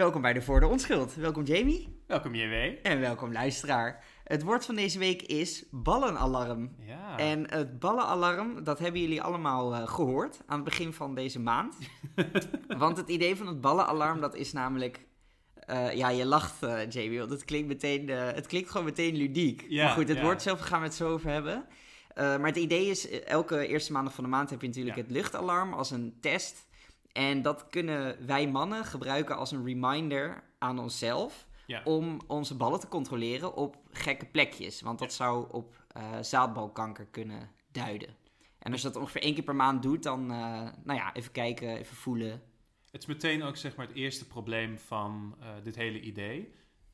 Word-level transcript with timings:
Welkom 0.00 0.22
bij 0.22 0.32
de 0.32 0.42
Voor 0.42 0.60
de 0.60 0.66
Onschuld. 0.66 1.14
Welkom 1.14 1.44
Jamie. 1.44 2.02
Welkom 2.06 2.34
JW. 2.34 2.52
En 2.82 3.00
welkom 3.00 3.32
luisteraar. 3.32 4.04
Het 4.24 4.42
woord 4.42 4.64
van 4.64 4.74
deze 4.74 4.98
week 4.98 5.22
is 5.22 5.64
ballenalarm. 5.70 6.76
Ja. 6.78 7.18
En 7.18 7.50
het 7.50 7.78
ballenalarm, 7.78 8.64
dat 8.64 8.78
hebben 8.78 9.00
jullie 9.00 9.22
allemaal 9.22 9.74
uh, 9.74 9.88
gehoord 9.88 10.40
aan 10.46 10.54
het 10.54 10.64
begin 10.64 10.92
van 10.92 11.14
deze 11.14 11.40
maand. 11.40 11.74
Want 12.78 12.96
het 12.96 13.08
idee 13.08 13.36
van 13.36 13.46
het 13.46 13.60
ballenalarm, 13.60 14.20
dat 14.20 14.34
is 14.34 14.52
namelijk... 14.52 15.00
Uh, 15.70 15.94
ja, 15.94 16.08
je 16.08 16.26
lacht, 16.26 16.62
uh, 16.62 16.90
Jamie, 16.90 17.18
want 17.18 17.30
het 17.30 17.44
klinkt, 17.44 17.68
meteen, 17.68 18.08
het 18.08 18.46
klinkt 18.46 18.70
gewoon 18.70 18.86
meteen 18.86 19.16
ludiek. 19.16 19.64
Ja, 19.68 19.84
maar 19.84 19.94
goed, 19.94 20.08
het 20.08 20.16
ja. 20.16 20.22
woord 20.22 20.42
zelf 20.42 20.60
gaan 20.60 20.80
we 20.80 20.86
het 20.86 20.94
zo 20.94 21.08
over 21.12 21.30
hebben. 21.30 21.66
maar 22.14 22.46
het 22.46 22.56
idee 22.56 22.86
is, 22.86 23.08
elke 23.20 23.66
eerste 23.66 23.92
maandag 23.92 24.14
van 24.14 24.24
de 24.24 24.30
maand 24.30 24.50
heb 24.50 24.60
je 24.60 24.66
natuurlijk 24.66 24.96
het 24.96 25.10
luchtalarm 25.10 25.72
als 25.72 25.90
een 25.90 26.16
test... 26.20 26.68
En 27.12 27.42
dat 27.42 27.66
kunnen 27.70 28.26
wij 28.26 28.48
mannen 28.48 28.84
gebruiken 28.84 29.36
als 29.36 29.50
een 29.52 29.64
reminder 29.64 30.42
aan 30.58 30.78
onszelf 30.78 31.46
Ja. 31.66 31.80
om 31.84 32.20
onze 32.26 32.56
ballen 32.56 32.80
te 32.80 32.88
controleren 32.88 33.54
op 33.56 33.76
gekke 33.90 34.26
plekjes. 34.26 34.80
Want 34.80 34.98
dat 34.98 35.12
zou 35.12 35.52
op 35.52 35.78
eh, 35.88 36.18
zaadbalkanker 36.20 37.06
kunnen 37.06 37.50
duiden. 37.72 38.16
En 38.58 38.72
als 38.72 38.82
je 38.82 38.86
dat 38.88 38.96
ongeveer 38.96 39.22
één 39.22 39.34
keer 39.34 39.42
per 39.42 39.56
maand 39.56 39.82
doet, 39.82 40.02
dan, 40.02 40.20
eh, 40.30 40.36
nou 40.84 40.98
ja, 40.98 41.14
even 41.14 41.32
kijken, 41.32 41.76
even 41.78 41.96
voelen. 41.96 42.42
Het 42.90 43.00
is 43.02 43.06
meteen 43.06 43.42
ook 43.42 43.56
zeg 43.56 43.76
maar 43.76 43.86
het 43.86 43.96
eerste 43.96 44.26
probleem 44.26 44.78
van 44.78 45.36
eh, 45.40 45.48
dit 45.62 45.74
hele 45.76 46.00
idee. 46.00 46.52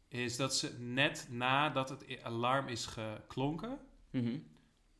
Is 0.09 0.37
dat 0.37 0.57
ze 0.57 0.79
net 0.79 1.27
nadat 1.31 1.89
het 1.89 2.23
alarm 2.23 2.69
is 2.69 2.87
geklonken, 2.87 3.79
Mhm. 4.11 4.39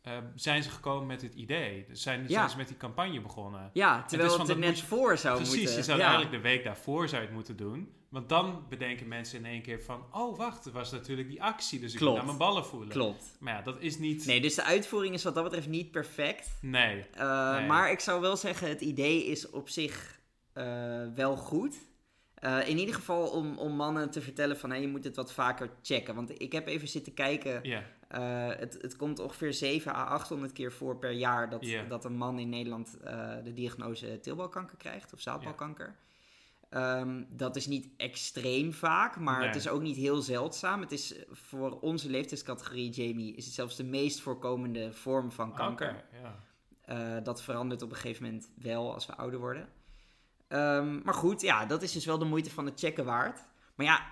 Eh, 0.07 0.13
zijn 0.35 0.63
ze 0.63 0.71
gekomen 0.71 1.07
met 1.07 1.23
het 1.23 1.35
idee. 1.35 1.85
Dus 1.89 2.03
zijn, 2.03 2.21
Ja. 2.23 2.27
zijn 2.29 2.51
ze 2.51 2.57
met 2.57 2.69
die 2.69 2.77
campagne 2.77 3.21
begonnen. 3.21 3.71
Ja, 3.73 4.05
terwijl 4.05 4.39
het, 4.39 4.49
er 4.49 4.59
net 4.59 4.79
je- 4.79 4.87
voor 4.87 5.19
zou 5.19 5.37
Precies, 5.37 5.57
moeten. 5.57 5.77
je 5.77 5.83
zou 5.83 5.99
ja. 5.99 6.05
eigenlijk 6.05 6.35
de 6.35 6.49
week 6.49 6.65
daarvoor 6.65 7.09
zou 7.09 7.21
je 7.21 7.27
het 7.27 7.37
moeten 7.37 7.57
doen. 7.57 7.93
Want 8.09 8.29
dan 8.29 8.65
bedenken 8.69 9.09
mensen 9.09 9.39
in 9.39 9.45
één 9.47 9.63
keer 9.63 9.83
van... 9.83 10.05
Oh, 10.13 10.37
wacht, 10.39 10.67
er 10.67 10.73
was 10.73 10.93
natuurlijk 10.93 11.29
die 11.29 11.43
actie, 11.43 11.81
dus 11.81 11.95
ik 11.95 12.01
moet 12.01 12.15
naar 12.15 12.25
mijn 12.25 12.37
ballen 12.39 12.65
voelen. 12.65 12.89
Klopt. 12.89 13.37
Maar 13.41 13.55
ja, 13.55 13.63
dat 13.63 13.77
is 13.81 13.99
niet... 13.99 14.27
Nee, 14.27 14.41
dus 14.41 14.55
de 14.55 14.63
uitvoering 14.65 15.15
is 15.15 15.25
wat 15.25 15.35
dat 15.35 15.45
betreft 15.45 15.69
niet 15.69 15.91
perfect. 15.91 16.51
Nee. 16.61 17.07
Uh, 17.19 17.57
Nee. 17.57 17.67
Maar 17.67 17.91
ik 17.91 18.01
zou 18.01 18.21
wel 18.21 18.37
zeggen, 18.37 18.69
het 18.69 18.81
idee 18.81 19.27
is 19.27 19.51
op 19.51 19.69
zich 19.69 20.21
uh, 20.55 20.65
wel 21.15 21.37
goed. 21.37 21.77
Uh, 22.45 22.69
in 22.69 22.79
ieder 22.79 22.95
geval 22.95 23.27
om, 23.29 23.59
om 23.59 23.73
mannen 23.77 24.11
te 24.11 24.21
vertellen 24.21 24.59
van... 24.59 24.71
Hey, 24.71 24.81
je 24.81 24.89
moet 24.89 25.05
het 25.05 25.17
wat 25.17 25.33
vaker 25.33 25.71
checken. 25.83 26.15
Want 26.15 26.41
ik 26.41 26.53
heb 26.53 26.67
even 26.67 26.89
zitten 26.89 27.15
kijken... 27.15 27.61
Ja. 27.63 27.83
Uh, 28.15 28.49
het, 28.49 28.79
het 28.81 28.97
komt 28.97 29.19
ongeveer 29.19 29.53
7 29.53 29.95
à 29.95 30.05
800 30.05 30.53
keer 30.53 30.73
voor 30.73 30.97
per 30.97 31.11
jaar 31.11 31.51
dat, 31.51 31.67
dat 31.89 32.05
een 32.05 32.17
man 32.17 32.39
in 32.39 32.49
Nederland 32.49 32.97
uh, 33.05 33.31
de 33.45 33.53
diagnose 33.53 34.21
teelbalkanker 34.21 34.77
krijgt 34.77 35.13
of 35.13 35.21
zaadbalkanker. 35.21 35.97
Ehm, 36.69 37.23
dat 37.29 37.57
is 37.57 37.67
niet 37.67 37.89
extreem 37.97 38.73
vaak, 38.73 39.19
maar 39.19 39.39
Nee. 39.39 39.47
het 39.47 39.57
is 39.57 39.69
ook 39.69 39.83
niet 39.83 39.97
heel 39.97 40.23
zeldzaam. 40.23 40.81
Het 40.81 40.93
is 40.93 41.15
voor 41.31 41.81
onze 41.81 42.11
leeftijdscategorie, 42.11 42.91
Jamie, 42.91 43.35
is 43.35 43.45
het 43.45 43.55
zelfs 43.55 43.77
de 43.77 43.85
meest 43.85 44.21
voorkomende 44.21 44.93
vorm 44.93 45.33
van 45.33 45.55
kanker. 45.55 45.89
Oké, 45.89 46.19
ja. 46.23 47.17
Uh, 47.17 47.25
dat 47.25 47.43
verandert 47.43 47.83
op 47.83 47.91
een 47.91 47.97
gegeven 47.97 48.25
moment 48.25 48.51
wel 48.55 48.95
als 48.95 49.07
we 49.07 49.15
ouder 49.17 49.39
worden. 49.39 49.69
Um, 50.49 51.01
maar 51.05 51.15
goed, 51.15 51.41
ja, 51.41 51.67
dat 51.67 51.83
is 51.83 51.93
dus 51.93 52.05
wel 52.05 52.19
de 52.19 52.25
moeite 52.25 52.51
van 52.51 52.67
het 52.67 52.79
checken 52.81 53.05
waard. 53.05 53.45
Maar 53.75 53.87
ja, 53.87 54.07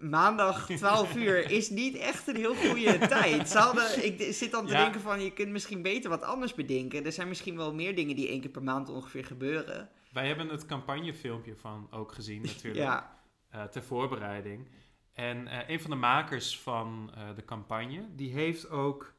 maandag 0.00 0.66
12 0.66 1.14
uur 1.16 1.50
is 1.50 1.70
niet 1.70 1.96
echt 1.96 2.26
een 2.28 2.36
heel 2.36 2.54
goede 2.54 2.98
tijd. 3.08 3.48
Ze 3.48 3.58
hadden, 3.58 4.04
ik 4.04 4.34
zit 4.34 4.50
dan 4.50 4.66
te 4.66 4.72
Ja. 4.72 4.82
denken 4.82 5.00
van, 5.00 5.20
je 5.22 5.32
kunt 5.32 5.48
misschien 5.50 5.82
beter 5.82 6.10
wat 6.10 6.22
anders 6.22 6.54
bedenken. 6.54 7.04
Er 7.04 7.12
zijn 7.12 7.28
misschien 7.28 7.56
wel 7.56 7.74
meer 7.74 7.94
dingen 7.96 8.16
die 8.16 8.28
één 8.28 8.40
keer 8.40 8.50
per 8.50 8.62
maand 8.62 8.88
ongeveer 8.88 9.24
gebeuren. 9.24 9.88
Wij 10.12 10.26
hebben 10.26 10.48
het 10.48 10.66
campagnefilmpje 10.66 11.56
van 11.56 11.88
ook 11.90 12.12
gezien 12.12 12.42
natuurlijk. 12.42 12.84
Ja, 12.90 13.18
eh, 13.50 13.62
ter 13.64 13.82
voorbereiding. 13.82 14.68
En 15.12 15.46
eh, 15.48 15.68
een 15.68 15.80
van 15.80 15.90
de 15.90 15.96
makers 15.96 16.58
van 16.58 17.10
eh, 17.14 17.22
de 17.36 17.44
campagne, 17.44 18.06
die 18.16 18.32
heeft 18.32 18.68
ook 18.70 19.14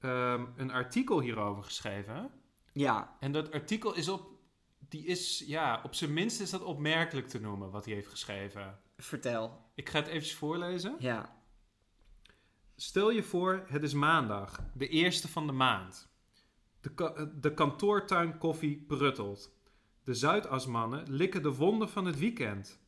ehm, 0.00 0.44
een 0.56 0.70
artikel 0.70 1.20
hierover 1.20 1.64
geschreven. 1.64 2.30
ja, 2.72 3.16
En 3.20 3.32
dat 3.32 3.52
artikel 3.52 3.94
is 3.94 4.08
op, 4.08 4.30
die 4.88 5.04
is, 5.06 5.44
ja, 5.46 5.80
op 5.84 5.94
zijn 5.94 6.12
minst 6.12 6.40
is 6.40 6.50
dat 6.50 6.62
opmerkelijk 6.62 7.28
te 7.28 7.40
noemen, 7.40 7.70
wat 7.70 7.84
hij 7.84 7.94
heeft 7.94 8.08
geschreven. 8.08 8.78
Vertel. 9.04 9.70
Ik 9.74 9.88
ga 9.88 9.98
het 9.98 10.06
eventjes 10.08 10.34
voorlezen. 10.34 10.96
Ja, 10.98 11.40
Stel 12.76 13.10
je 13.10 13.22
voor, 13.22 13.64
het 13.66 13.82
is 13.82 13.94
maandag, 13.94 14.60
de 14.74 14.88
eerste 14.88 15.28
van 15.28 15.46
de 15.46 15.52
maand. 15.52 16.08
De, 16.80 16.94
ka- 16.94 17.30
de 17.40 17.54
kantoortuin 17.54 18.38
koffie 18.38 18.84
pruttelt. 18.86 19.52
De 20.04 20.14
Zuidasmannen 20.14 21.10
likken 21.12 21.42
de 21.42 21.54
wonden 21.54 21.88
van 21.88 22.04
het 22.04 22.18
weekend. 22.18 22.80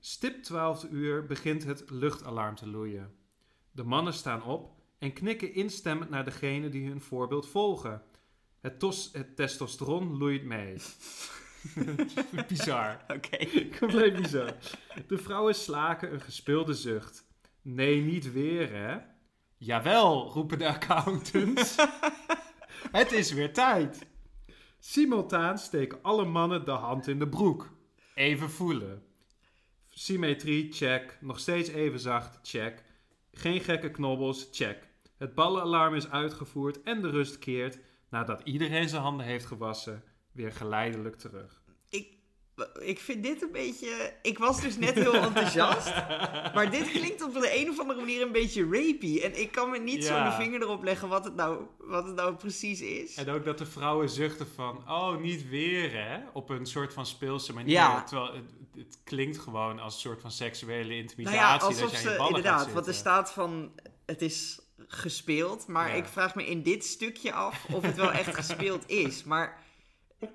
Stip 0.00 0.42
12 0.42 0.84
uur 0.90 1.26
begint 1.26 1.64
het 1.64 1.90
luchtalarm 1.90 2.54
te 2.54 2.68
loeien. 2.68 3.14
De 3.70 3.84
mannen 3.84 4.12
staan 4.14 4.42
op 4.42 4.80
en 4.98 5.12
knikken 5.12 5.54
instemmend 5.54 6.10
naar 6.10 6.24
degene 6.24 6.68
die 6.68 6.88
hun 6.88 7.00
voorbeeld 7.00 7.48
volgen. 7.48 8.02
Het, 8.60 8.78
tos, 8.78 9.10
het 9.12 9.36
testosteron 9.36 10.16
loeit 10.16 10.44
mee. 10.44 10.76
Bizar. 12.48 13.04
oké. 13.08 13.46
Compleet 13.78 14.16
bizar. 14.16 14.54
De 15.06 15.18
vrouwen 15.18 15.54
slaken 15.54 16.12
een 16.12 16.20
gespeelde 16.20 16.74
zucht. 16.74 17.24
Nee, 17.62 18.00
niet 18.00 18.32
weer, 18.32 18.72
hè? 18.72 18.98
Jawel, 19.56 20.30
roepen 20.30 20.58
de 20.58 20.68
accountants. 20.68 21.76
Het 22.92 23.12
is 23.12 23.32
weer 23.32 23.52
tijd. 23.52 24.06
Simultaan 24.78 25.58
steken 25.58 25.98
alle 26.02 26.24
mannen 26.24 26.64
de 26.64 26.70
hand 26.70 27.08
in 27.08 27.18
de 27.18 27.28
broek. 27.28 27.70
Even 28.14 28.50
voelen. 28.50 29.02
Symmetrie, 29.88 30.72
check. 30.72 31.18
Nog 31.20 31.38
steeds 31.38 31.68
even 31.68 32.00
zacht, 32.00 32.38
check. 32.42 32.84
Geen 33.32 33.60
gekke 33.60 33.90
knobbels, 33.90 34.48
check. 34.52 34.88
Het 35.16 35.34
ballenalarm 35.34 35.94
is 35.94 36.10
uitgevoerd 36.10 36.82
en 36.82 37.02
de 37.02 37.10
rust 37.10 37.38
keert, 37.38 37.78
nadat 38.10 38.40
iedereen 38.44 38.88
zijn 38.88 39.02
handen 39.02 39.26
heeft 39.26 39.46
gewassen, 39.46 40.04
weer 40.32 40.52
geleidelijk 40.52 41.16
terug. 41.16 41.62
Ik, 41.88 42.08
ik 42.80 42.98
vind 42.98 43.22
dit 43.22 43.42
een 43.42 43.52
beetje... 43.52 44.12
Ik 44.22 44.38
was 44.38 44.60
dus 44.60 44.76
net 44.76 44.94
heel 44.94 45.14
enthousiast. 45.14 45.92
Maar 46.54 46.70
dit 46.70 46.90
klinkt 46.90 47.22
op 47.22 47.32
de 47.34 47.60
een 47.60 47.68
of 47.70 47.80
andere 47.80 48.00
manier 48.00 48.22
een 48.22 48.32
beetje 48.32 48.62
rapey. 48.62 49.20
En 49.22 49.40
ik 49.40 49.52
kan 49.52 49.70
me 49.70 49.78
niet 49.78 50.04
zo 50.04 50.14
Ja. 50.14 50.30
de 50.30 50.42
vinger 50.42 50.60
erop 50.62 50.82
leggen 50.82 51.08
wat 51.08 51.24
het 51.24 51.34
nou, 51.34 51.64
wat 51.78 52.04
het 52.06 52.14
nou 52.14 52.34
precies 52.34 52.80
is. 52.80 53.14
En 53.14 53.28
ook 53.28 53.44
dat 53.44 53.58
de 53.58 53.66
vrouwen 53.66 54.08
zuchten 54.08 54.46
van, 54.54 54.76
oh, 54.88 55.16
niet 55.20 55.48
weer 55.48 55.92
hè? 55.92 56.18
Op 56.32 56.50
een 56.50 56.66
soort 56.66 56.92
van 56.92 57.06
speelse 57.06 57.52
manier. 57.52 57.72
Ja. 57.72 58.02
Terwijl 58.02 58.34
het, 58.34 58.50
het 58.76 58.98
klinkt 59.04 59.38
gewoon 59.38 59.78
als 59.80 59.94
een 59.94 60.00
soort 60.00 60.20
van 60.20 60.30
seksuele 60.30 60.88
nou 60.88 60.94
intimidatie. 61.00 61.38
ja, 61.40 61.52
dat 61.52 61.62
alsof 61.62 61.90
je 61.90 61.96
aan 61.96 62.02
je 62.02 62.08
ze 62.10 62.16
ballen 62.16 62.36
inderdaad, 62.36 62.72
want 62.72 62.86
er 62.86 62.94
staat 62.94 63.32
van 63.32 63.72
het 64.06 64.22
is 64.22 64.60
gespeeld, 64.86 65.66
maar 65.66 65.88
Ja. 65.88 65.94
ik 65.94 66.04
vraag 66.04 66.34
me 66.34 66.46
in 66.46 66.62
dit 66.62 66.84
stukje 66.84 67.32
af 67.32 67.64
of 67.70 67.82
het 67.82 67.96
wel 67.96 68.12
echt 68.12 68.34
gespeeld 68.34 68.88
is. 68.90 69.24
Maar 69.24 69.61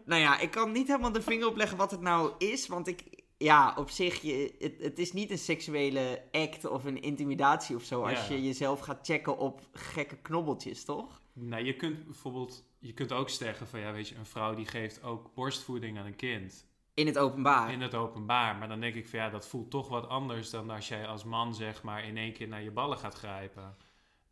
nou 0.06 0.22
ja, 0.22 0.40
ik 0.40 0.52
kan 0.52 0.72
niet 0.72 0.88
helemaal 0.88 1.12
de 1.12 1.22
vinger 1.22 1.48
opleggen 1.48 1.78
wat 1.78 1.92
het 1.92 2.02
nou 2.02 2.32
is, 2.38 2.68
want 2.68 2.88
ik 2.88 3.26
ja, 3.38 3.74
op 3.78 3.90
zich, 3.90 4.22
je, 4.22 4.56
het, 4.60 4.76
het 4.80 5.00
is 5.00 5.14
niet 5.14 5.32
een 5.32 5.38
seksuele 5.38 6.24
act 6.32 6.66
of 6.66 6.86
een 6.86 7.02
intimidatie 7.02 7.76
of 7.76 7.84
zo 7.84 8.02
als 8.04 8.28
Ja. 8.28 8.34
je 8.34 8.44
jezelf 8.44 8.80
gaat 8.80 9.06
checken 9.06 9.38
op 9.38 9.62
gekke 9.72 10.18
knobbeltjes, 10.18 10.86
toch? 10.86 11.22
Nou, 11.34 11.64
je 11.64 11.76
kunt 11.76 12.06
bijvoorbeeld, 12.06 12.64
je 12.80 12.94
kunt 12.94 13.12
ook 13.12 13.30
zeggen 13.30 13.68
van, 13.68 13.80
ja, 13.80 13.92
weet 13.92 14.10
je, 14.10 14.16
een 14.16 14.26
vrouw 14.26 14.56
die 14.56 14.66
geeft 14.66 15.04
ook 15.04 15.34
borstvoeding 15.34 15.98
aan 16.00 16.06
een 16.06 16.16
kind. 16.16 16.66
In 16.94 17.06
het 17.06 17.18
openbaar. 17.18 17.72
In 17.72 17.82
het 17.82 17.96
openbaar. 17.96 18.56
Maar 18.56 18.68
dan 18.68 18.80
denk 18.80 18.96
ik 18.96 19.08
van, 19.08 19.20
ja, 19.20 19.30
dat 19.30 19.48
voelt 19.48 19.72
toch 19.72 19.90
wat 19.90 20.08
anders 20.08 20.50
dan 20.50 20.70
als 20.70 20.88
jij 20.88 21.08
als 21.08 21.24
man, 21.24 21.56
zeg 21.56 21.84
maar, 21.84 22.06
in 22.06 22.18
één 22.18 22.34
keer 22.34 22.48
naar 22.48 22.64
je 22.64 22.72
ballen 22.72 22.98
gaat 22.98 23.14
grijpen. 23.14 23.76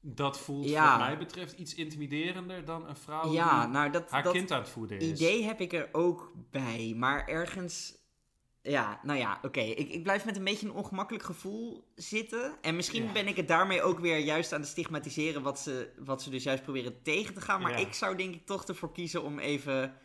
Dat 0.07 0.39
voelt 0.39 0.69
Ja. 0.69 0.89
wat 0.97 1.07
mij 1.07 1.17
betreft 1.17 1.59
iets 1.59 1.75
intimiderender 1.75 2.65
dan 2.65 2.87
een 2.87 2.95
vrouw 2.95 3.31
ja, 3.31 3.61
die 3.63 3.73
nou 3.73 3.89
dat, 3.91 4.11
haar 4.11 4.23
dat 4.23 4.33
kind 4.33 4.51
aan 4.51 4.59
het 4.59 4.69
voeden 4.69 4.99
is. 4.99 5.09
idee 5.09 5.43
heb 5.43 5.61
ik 5.61 5.73
er 5.73 5.89
ook 5.91 6.31
bij, 6.51 6.93
maar 6.95 7.27
ergens... 7.27 8.03
Ja, 8.61 8.99
nou 9.03 9.19
ja, 9.19 9.39
oké. 9.41 9.59
Ik, 9.59 9.89
ik 9.89 10.03
blijf 10.03 10.25
met 10.25 10.37
een 10.37 10.43
beetje 10.43 10.67
een 10.67 10.73
ongemakkelijk 10.73 11.23
gevoel 11.23 11.87
zitten. 11.95 12.57
En 12.61 12.75
misschien 12.75 13.03
Ja. 13.03 13.11
ben 13.11 13.27
ik 13.27 13.35
het 13.35 13.47
daarmee 13.47 13.81
ook 13.81 13.99
weer 13.99 14.17
juist 14.17 14.53
aan 14.53 14.59
het 14.59 14.69
stigmatiseren... 14.69 15.41
wat 15.41 15.59
ze, 15.59 15.89
wat 15.97 16.21
ze 16.21 16.29
dus 16.29 16.43
juist 16.43 16.63
proberen 16.63 17.01
tegen 17.01 17.33
te 17.33 17.41
gaan. 17.41 17.61
Maar 17.61 17.79
ik 17.79 17.93
zou 17.93 18.15
denk 18.17 18.33
ik 18.35 18.45
toch 18.45 18.63
ervoor 18.65 18.91
kiezen 18.91 19.23
om 19.23 19.39
even... 19.39 19.97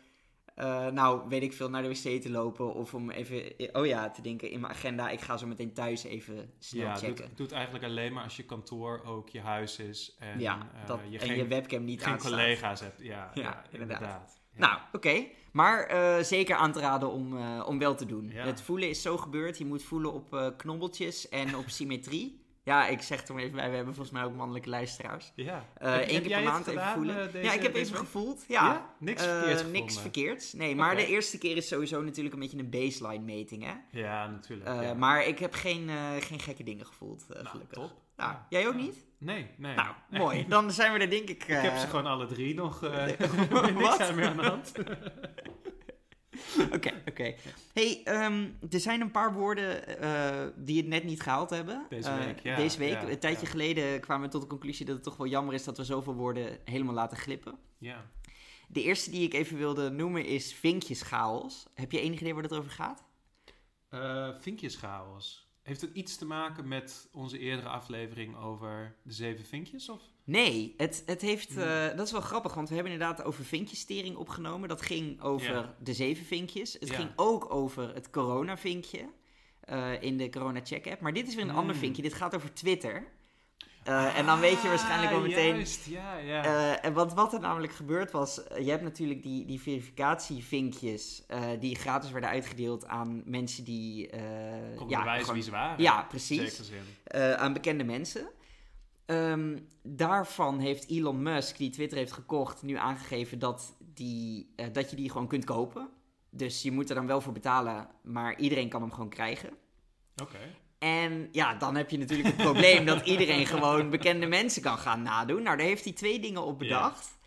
eh, 0.55 0.87
nou, 0.87 1.21
weet 1.29 1.41
ik 1.43 1.53
veel, 1.53 1.69
naar 1.69 1.81
de 1.81 1.87
wc 1.87 2.21
te 2.21 2.29
lopen. 2.31 2.73
Of 2.73 2.93
om 2.93 3.09
even, 3.11 3.43
oh 3.73 3.85
ja, 3.85 4.09
te 4.09 4.21
denken 4.21 4.49
in 4.49 4.59
mijn 4.59 4.73
agenda... 4.73 5.09
ik 5.09 5.21
ga 5.21 5.37
zo 5.37 5.47
meteen 5.47 5.73
thuis 5.73 6.03
even 6.03 6.51
snel 6.59 6.81
Ja, 6.85 6.95
checken. 6.95 7.25
doet, 7.27 7.37
doet 7.37 7.51
eigenlijk 7.51 7.83
alleen 7.83 8.13
maar 8.13 8.23
als 8.23 8.37
je 8.37 8.43
kantoor 8.43 9.01
ook 9.05 9.29
je 9.29 9.39
huis 9.41 9.79
is 9.79 10.15
en, 10.19 10.39
ja, 10.39 10.69
eh, 10.87 10.95
je 11.09 11.19
en 11.19 11.27
geen, 11.27 11.37
je 11.37 11.47
webcam 11.47 11.83
niet 11.83 12.03
geen 12.03 12.13
aanstaat. 12.13 12.31
collega's 12.31 12.79
hebt. 12.79 13.01
Ja, 13.01 13.31
Ja, 13.33 13.41
ja, 13.41 13.63
inderdaad. 13.71 13.99
inderdaad. 13.99 14.39
Ja. 14.53 14.59
Nou, 14.67 14.79
oké. 14.91 15.25
Maar 15.51 15.83
eh, 15.85 16.23
zeker 16.23 16.55
aan 16.55 16.71
te 16.71 16.79
raden 16.79 17.11
om, 17.11 17.37
om 17.61 17.79
wel 17.79 17.95
te 17.95 18.05
doen. 18.05 18.29
Ja. 18.29 18.45
Het 18.45 18.61
voelen 18.61 18.89
is 18.89 19.01
zo 19.01 19.17
gebeurd. 19.17 19.57
Je 19.57 19.65
moet 19.65 19.83
voelen 19.83 20.13
op 20.13 20.53
knobbeltjes 20.57 21.29
en 21.29 21.55
op 21.55 21.69
symmetrie. 21.79 22.40
Ja, 22.63 22.87
ik 22.87 23.01
zeg 23.01 23.27
er 23.27 23.33
maar 23.33 23.43
even 23.43 23.55
bij, 23.55 23.69
we 23.69 23.75
hebben 23.75 23.93
volgens 23.95 24.15
mij 24.15 24.23
ook 24.25 24.35
mannelijke 24.35 24.69
luisteraars. 24.69 25.31
Ja. 25.35 25.65
Eh 25.77 25.91
Heb- 25.91 26.01
één 26.01 26.13
heb 26.13 26.23
keer 26.23 26.35
per 26.35 26.43
maand 26.43 26.67
even 26.67 26.87
voelen. 26.87 27.25
eh, 27.27 27.31
deze- 27.33 27.45
ja, 27.45 27.53
ik 27.53 27.61
heb 27.61 27.75
even 27.75 27.91
week? 27.91 28.01
gevoeld. 28.01 28.43
Ja? 28.47 28.65
Ja. 28.65 28.89
Niks 28.99 29.25
Eh, 29.25 29.29
verkeerds 29.31 29.61
Niks 29.61 29.73
gevonden. 29.73 30.01
verkeerds. 30.01 30.53
Nee, 30.53 30.75
maar 30.75 30.95
de 30.95 31.05
eerste 31.05 31.37
keer 31.37 31.57
is 31.57 31.67
sowieso 31.67 32.01
natuurlijk 32.01 32.33
een 32.35 32.39
beetje 32.41 32.57
een 32.59 32.69
baseline 32.69 33.23
meting, 33.25 33.63
hè? 33.63 33.99
Ja, 33.99 34.27
natuurlijk. 34.27 34.69
Ja. 34.83 34.93
Maar 34.93 35.25
ik 35.25 35.39
heb 35.39 35.53
geen, 35.53 35.89
geen 36.19 36.39
gekke 36.39 36.63
dingen 36.63 36.85
gevoeld, 36.85 37.25
Nou, 37.29 37.45
gelukkig. 37.47 37.77
top. 37.77 37.91
Nou, 38.17 38.31
Ja. 38.31 38.45
jij 38.49 38.67
ook 38.67 38.75
niet? 38.75 39.05
Nee, 39.17 39.47
nee. 39.57 39.75
Nou, 39.75 39.89
mooi. 40.09 40.45
Dan 40.49 40.71
zijn 40.71 40.93
we 40.93 40.99
er 40.99 41.09
denk 41.09 41.29
ik... 41.29 41.43
Ik 41.43 41.47
heb 41.47 41.77
ze 41.77 41.87
gewoon 41.87 42.05
alle 42.05 42.25
drie 42.25 42.53
nog. 42.55 42.79
Wat? 43.49 43.73
niks 43.73 43.99
aan 43.99 44.15
meer 44.15 44.27
aan 44.27 44.37
de 44.37 44.43
hand. 44.43 44.71
Oké, 46.75 47.01
oké. 47.07 47.35
Hey, 47.73 48.01
ehm, 48.03 48.47
er 48.69 48.79
zijn 48.79 49.01
een 49.01 49.11
paar 49.11 49.33
woorden 49.33 49.99
eh, 49.99 50.47
die 50.55 50.77
het 50.77 50.87
net 50.87 51.03
niet 51.03 51.21
gehaald 51.21 51.49
hebben. 51.49 51.85
Deze 51.89 52.09
Eh, 52.09 52.17
week, 52.25 52.39
ja, 52.43 52.55
Deze 52.55 52.77
week. 52.77 52.91
ja, 53.01 53.09
een 53.09 53.19
tijdje 53.19 53.45
ja. 53.45 53.51
geleden 53.51 53.99
kwamen 53.99 54.25
we 54.25 54.31
tot 54.31 54.41
de 54.41 54.47
conclusie 54.47 54.85
dat 54.85 54.95
het 54.95 55.03
toch 55.03 55.17
wel 55.17 55.27
jammer 55.27 55.53
is 55.53 55.63
dat 55.63 55.77
we 55.77 55.83
zoveel 55.83 56.13
woorden 56.15 56.57
helemaal 56.65 56.93
laten 56.93 57.17
glippen. 57.17 57.57
ja. 57.77 58.05
De 58.67 58.83
eerste 58.83 59.11
die 59.11 59.23
ik 59.23 59.33
even 59.33 59.57
wilde 59.57 59.89
noemen 59.89 60.25
is 60.25 60.53
vinkjeschaos. 60.53 61.65
Heb 61.73 61.91
je 61.91 61.99
enig 61.99 62.19
idee 62.19 62.33
waar 62.33 62.43
het 62.43 62.53
over 62.53 62.71
gaat? 62.71 63.03
Eh, 63.89 64.29
vinkjeschaos. 64.39 65.50
Heeft 65.71 65.83
het 65.83 65.93
iets 65.95 66.17
te 66.17 66.25
maken 66.25 66.67
met 66.67 67.09
onze 67.11 67.39
eerdere 67.39 67.67
aflevering 67.69 68.37
over 68.37 68.95
de 69.03 69.13
zeven 69.13 69.45
vinkjes? 69.45 69.89
Of? 69.89 70.01
Nee, 70.23 70.73
het, 70.77 71.03
het 71.05 71.21
heeft, 71.21 71.53
Hmm. 71.53 71.63
eh, 71.63 71.95
dat 71.97 72.05
is 72.05 72.11
wel 72.11 72.21
grappig, 72.21 72.53
want 72.53 72.69
we 72.69 72.75
hebben 72.75 72.93
inderdaad 72.93 73.23
over 73.23 73.43
vinkjestering 73.45 74.15
opgenomen. 74.15 74.69
Dat 74.69 74.81
ging 74.81 75.21
over 75.21 75.53
Ja. 75.53 75.75
de 75.79 75.93
zeven 75.93 76.25
vinkjes. 76.25 76.73
Het 76.73 76.87
Ja. 76.87 76.95
ging 76.95 77.09
ook 77.15 77.53
over 77.53 77.93
het 77.93 78.09
corona-vinkje 78.09 79.09
eh, 79.61 80.01
in 80.01 80.17
de 80.17 80.29
corona-check-app. 80.29 81.01
Maar 81.01 81.13
dit 81.13 81.27
is 81.27 81.35
weer 81.35 81.43
een 81.43 81.49
Hmm. 81.49 81.59
ander 81.59 81.75
vinkje. 81.75 82.01
Dit 82.01 82.13
gaat 82.13 82.35
over 82.35 82.53
Twitter. 82.53 83.07
Eh, 83.83 84.17
en 84.17 84.25
dan 84.25 84.39
weet 84.39 84.61
je 84.61 84.67
waarschijnlijk 84.67 85.11
wel 85.11 85.19
Ah, 85.21 85.27
meteen... 85.27 85.55
Juist, 85.55 85.85
ja, 85.85 86.17
ja. 86.17 86.43
Eh, 86.43 86.85
en 86.85 86.93
wat, 86.93 87.13
wat 87.13 87.33
er 87.33 87.39
namelijk 87.39 87.73
gebeurd 87.73 88.11
was, 88.11 88.43
eh, 88.47 88.65
je 88.65 88.69
hebt 88.69 88.83
natuurlijk 88.83 89.23
die, 89.23 89.45
die 89.45 89.61
verificatievinkjes 89.61 91.23
eh, 91.27 91.41
die 91.59 91.75
gratis 91.75 92.11
werden 92.11 92.29
uitgedeeld 92.29 92.87
aan 92.87 93.21
mensen 93.25 93.63
die... 93.63 94.09
eh, 94.09 94.21
Konden 94.75 94.89
ja, 94.89 94.97
bewijzen 94.99 95.19
gewoon- 95.21 95.33
wie 95.35 95.43
ze 95.43 95.51
waren. 95.51 95.81
Ja, 95.83 96.03
precies. 96.03 96.71
eh, 97.03 97.33
aan 97.33 97.53
bekende 97.53 97.83
mensen. 97.83 98.29
Ehm, 99.05 99.57
daarvan 99.83 100.59
heeft 100.59 100.89
Elon 100.89 101.21
Musk, 101.23 101.57
die 101.57 101.69
Twitter 101.69 101.97
heeft 101.97 102.11
gekocht, 102.11 102.61
nu 102.63 102.75
aangegeven 102.75 103.39
dat, 103.39 103.75
die, 103.79 104.53
eh, 104.55 104.65
dat 104.71 104.89
je 104.89 104.95
die 104.95 105.09
gewoon 105.11 105.27
kunt 105.27 105.45
kopen. 105.45 105.89
Dus 106.29 106.61
je 106.61 106.71
moet 106.71 106.89
er 106.89 106.95
dan 106.95 107.07
wel 107.07 107.21
voor 107.21 107.33
betalen, 107.33 107.87
maar 108.03 108.39
iedereen 108.39 108.69
kan 108.69 108.81
hem 108.81 108.91
gewoon 108.91 109.09
krijgen. 109.09 109.49
Oké. 110.21 110.37
En 110.81 111.29
ja, 111.31 111.53
dan 111.53 111.75
heb 111.75 111.89
je 111.89 111.97
natuurlijk 111.97 112.27
het 112.27 112.37
probleem 112.37 112.85
dat 112.85 113.05
iedereen 113.05 113.45
gewoon 113.45 113.89
bekende 113.89 114.25
mensen 114.25 114.61
kan 114.61 114.77
gaan 114.77 115.01
nadoen. 115.01 115.43
Nou, 115.43 115.57
daar 115.57 115.65
heeft 115.65 115.83
hij 115.83 115.93
twee 115.93 116.19
dingen 116.19 116.43
op 116.43 116.59
bedacht. 116.59 117.19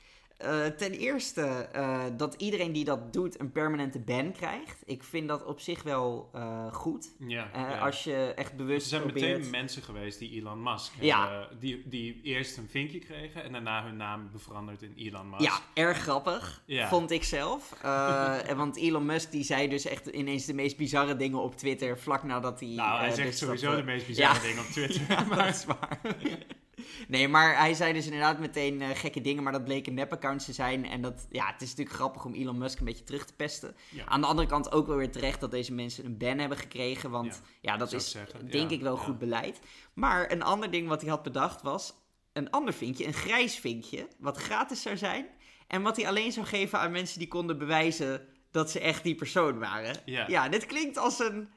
Eh, 0.45 0.67
ten 0.67 0.93
eerste 0.93 1.43
eh, 1.73 2.05
dat 2.17 2.35
iedereen 2.35 2.73
die 2.73 2.85
dat 2.85 3.13
doet 3.13 3.41
een 3.41 3.53
permanente 3.53 3.99
ban 3.99 4.33
krijgt. 4.33 4.83
Ik 4.85 5.03
vind 5.03 5.29
dat 5.29 5.45
op 5.45 5.61
zich 5.61 5.83
wel 5.83 6.31
eh, 6.33 6.73
goed. 6.73 7.13
Ja, 7.19 7.49
ja. 7.55 7.79
Als 7.79 8.05
je 8.05 8.33
echt 8.37 8.51
Er 8.51 8.57
bewust 8.57 8.89
zijn 8.89 9.03
probeert... 9.03 9.37
meteen 9.37 9.51
mensen 9.51 9.83
geweest 9.83 10.19
die 10.19 10.31
Elon 10.41 10.63
Musk 10.63 10.93
Ja. 11.01 11.29
hebben, 11.29 11.59
die, 11.61 11.83
die 11.89 12.21
eerst 12.23 12.57
een 12.57 12.69
vinkje 12.69 12.99
kregen 12.99 13.45
en 13.45 13.53
daarna 13.53 13.85
hun 13.85 13.97
naam 13.97 14.31
veranderd 14.37 14.83
in 14.83 14.93
Elon 14.97 15.29
Musk. 15.29 15.43
Ja, 15.43 15.61
erg 15.75 15.99
grappig, 15.99 16.63
Ja. 16.67 16.89
vond 16.89 17.11
ik 17.11 17.25
zelf. 17.25 17.73
En 18.45 18.57
want 18.57 18.77
Elon 18.77 19.07
Musk 19.07 19.31
die 19.31 19.45
zei 19.45 19.69
dus 19.69 19.85
echt 19.85 20.07
ineens 20.07 20.45
de 20.45 20.55
meest 20.55 20.77
bizarre 20.77 21.17
dingen 21.17 21.39
op 21.39 21.57
Twitter 21.57 21.99
vlak 21.99 22.23
nadat 22.23 22.61
hij... 22.61 22.69
Nou, 22.69 22.99
hij 22.99 23.11
zegt 23.11 23.29
dus 23.29 23.39
sowieso 23.39 23.67
dat, 23.67 23.77
de 23.79 23.85
meest 23.85 24.07
bizarre 24.07 24.41
dingen 24.41 24.59
op 24.63 24.67
Twitter. 24.67 25.03
Ja, 25.15 25.25
maar 25.25 25.37
dat 25.47 25.55
is 25.55 25.65
waar. 25.65 26.01
Nee, 27.09 27.29
maar 27.29 27.59
hij 27.59 27.75
zei 27.75 27.93
dus 27.93 28.05
inderdaad 28.05 28.39
meteen 28.39 28.83
eh, 28.83 28.89
gekke 28.95 29.21
dingen, 29.21 29.43
maar 29.43 29.53
dat 29.53 29.65
bleken 29.65 29.95
nep-accounts 29.95 30.45
te 30.45 30.53
zijn. 30.53 30.87
En 30.87 31.03
dat, 31.03 31.27
ja, 31.31 31.47
het 31.47 31.63
is 31.63 31.69
natuurlijk 31.69 31.97
grappig 31.97 32.25
om 32.25 32.35
Elon 32.35 32.59
Musk 32.59 32.79
een 32.79 32.85
beetje 32.85 33.05
terug 33.05 33.27
te 33.27 33.35
pesten. 33.35 33.77
Ja. 33.91 34.05
Aan 34.05 34.21
de 34.21 34.27
andere 34.27 34.49
kant 34.49 34.73
ook 34.73 34.87
wel 34.87 34.97
weer 34.97 35.13
terecht 35.13 35.41
dat 35.41 35.51
deze 35.51 35.73
mensen 35.73 36.05
een 36.05 36.19
ban 36.19 36.39
hebben 36.39 36.59
gekregen, 36.59 37.11
want 37.11 37.43
Ja, 37.61 37.73
ja, 37.73 37.77
dat 37.77 37.93
is 37.93 38.11
zeggen. 38.11 38.51
denk 38.51 38.71
Ja, 38.71 38.77
ik 38.77 38.83
wel 38.83 38.97
goed 38.97 39.19
beleid. 39.19 39.61
Maar 39.95 40.31
een 40.31 40.43
ander 40.43 40.71
ding 40.71 40.89
wat 40.89 41.01
hij 41.01 41.11
had 41.11 41.23
bedacht 41.23 41.63
was 41.63 41.95
een 42.35 42.51
ander 42.51 42.75
vinkje, 42.75 43.07
een 43.07 43.13
grijs 43.13 43.57
vinkje, 43.57 44.09
wat 44.19 44.37
gratis 44.37 44.83
zou 44.83 44.97
zijn. 44.97 45.27
En 45.67 45.83
wat 45.83 45.97
hij 45.97 46.09
alleen 46.09 46.33
zou 46.33 46.47
geven 46.47 46.79
aan 46.79 46.91
mensen 46.93 47.19
die 47.19 47.29
konden 47.29 47.59
bewijzen 47.59 48.27
dat 48.51 48.71
ze 48.71 48.81
echt 48.81 49.03
die 49.03 49.15
persoon 49.15 49.59
waren. 49.59 49.97
Ja. 50.05 50.25
ja 50.29 50.49
dit 50.49 50.67
klinkt 50.67 50.99
als 50.99 51.19
een 51.19 51.49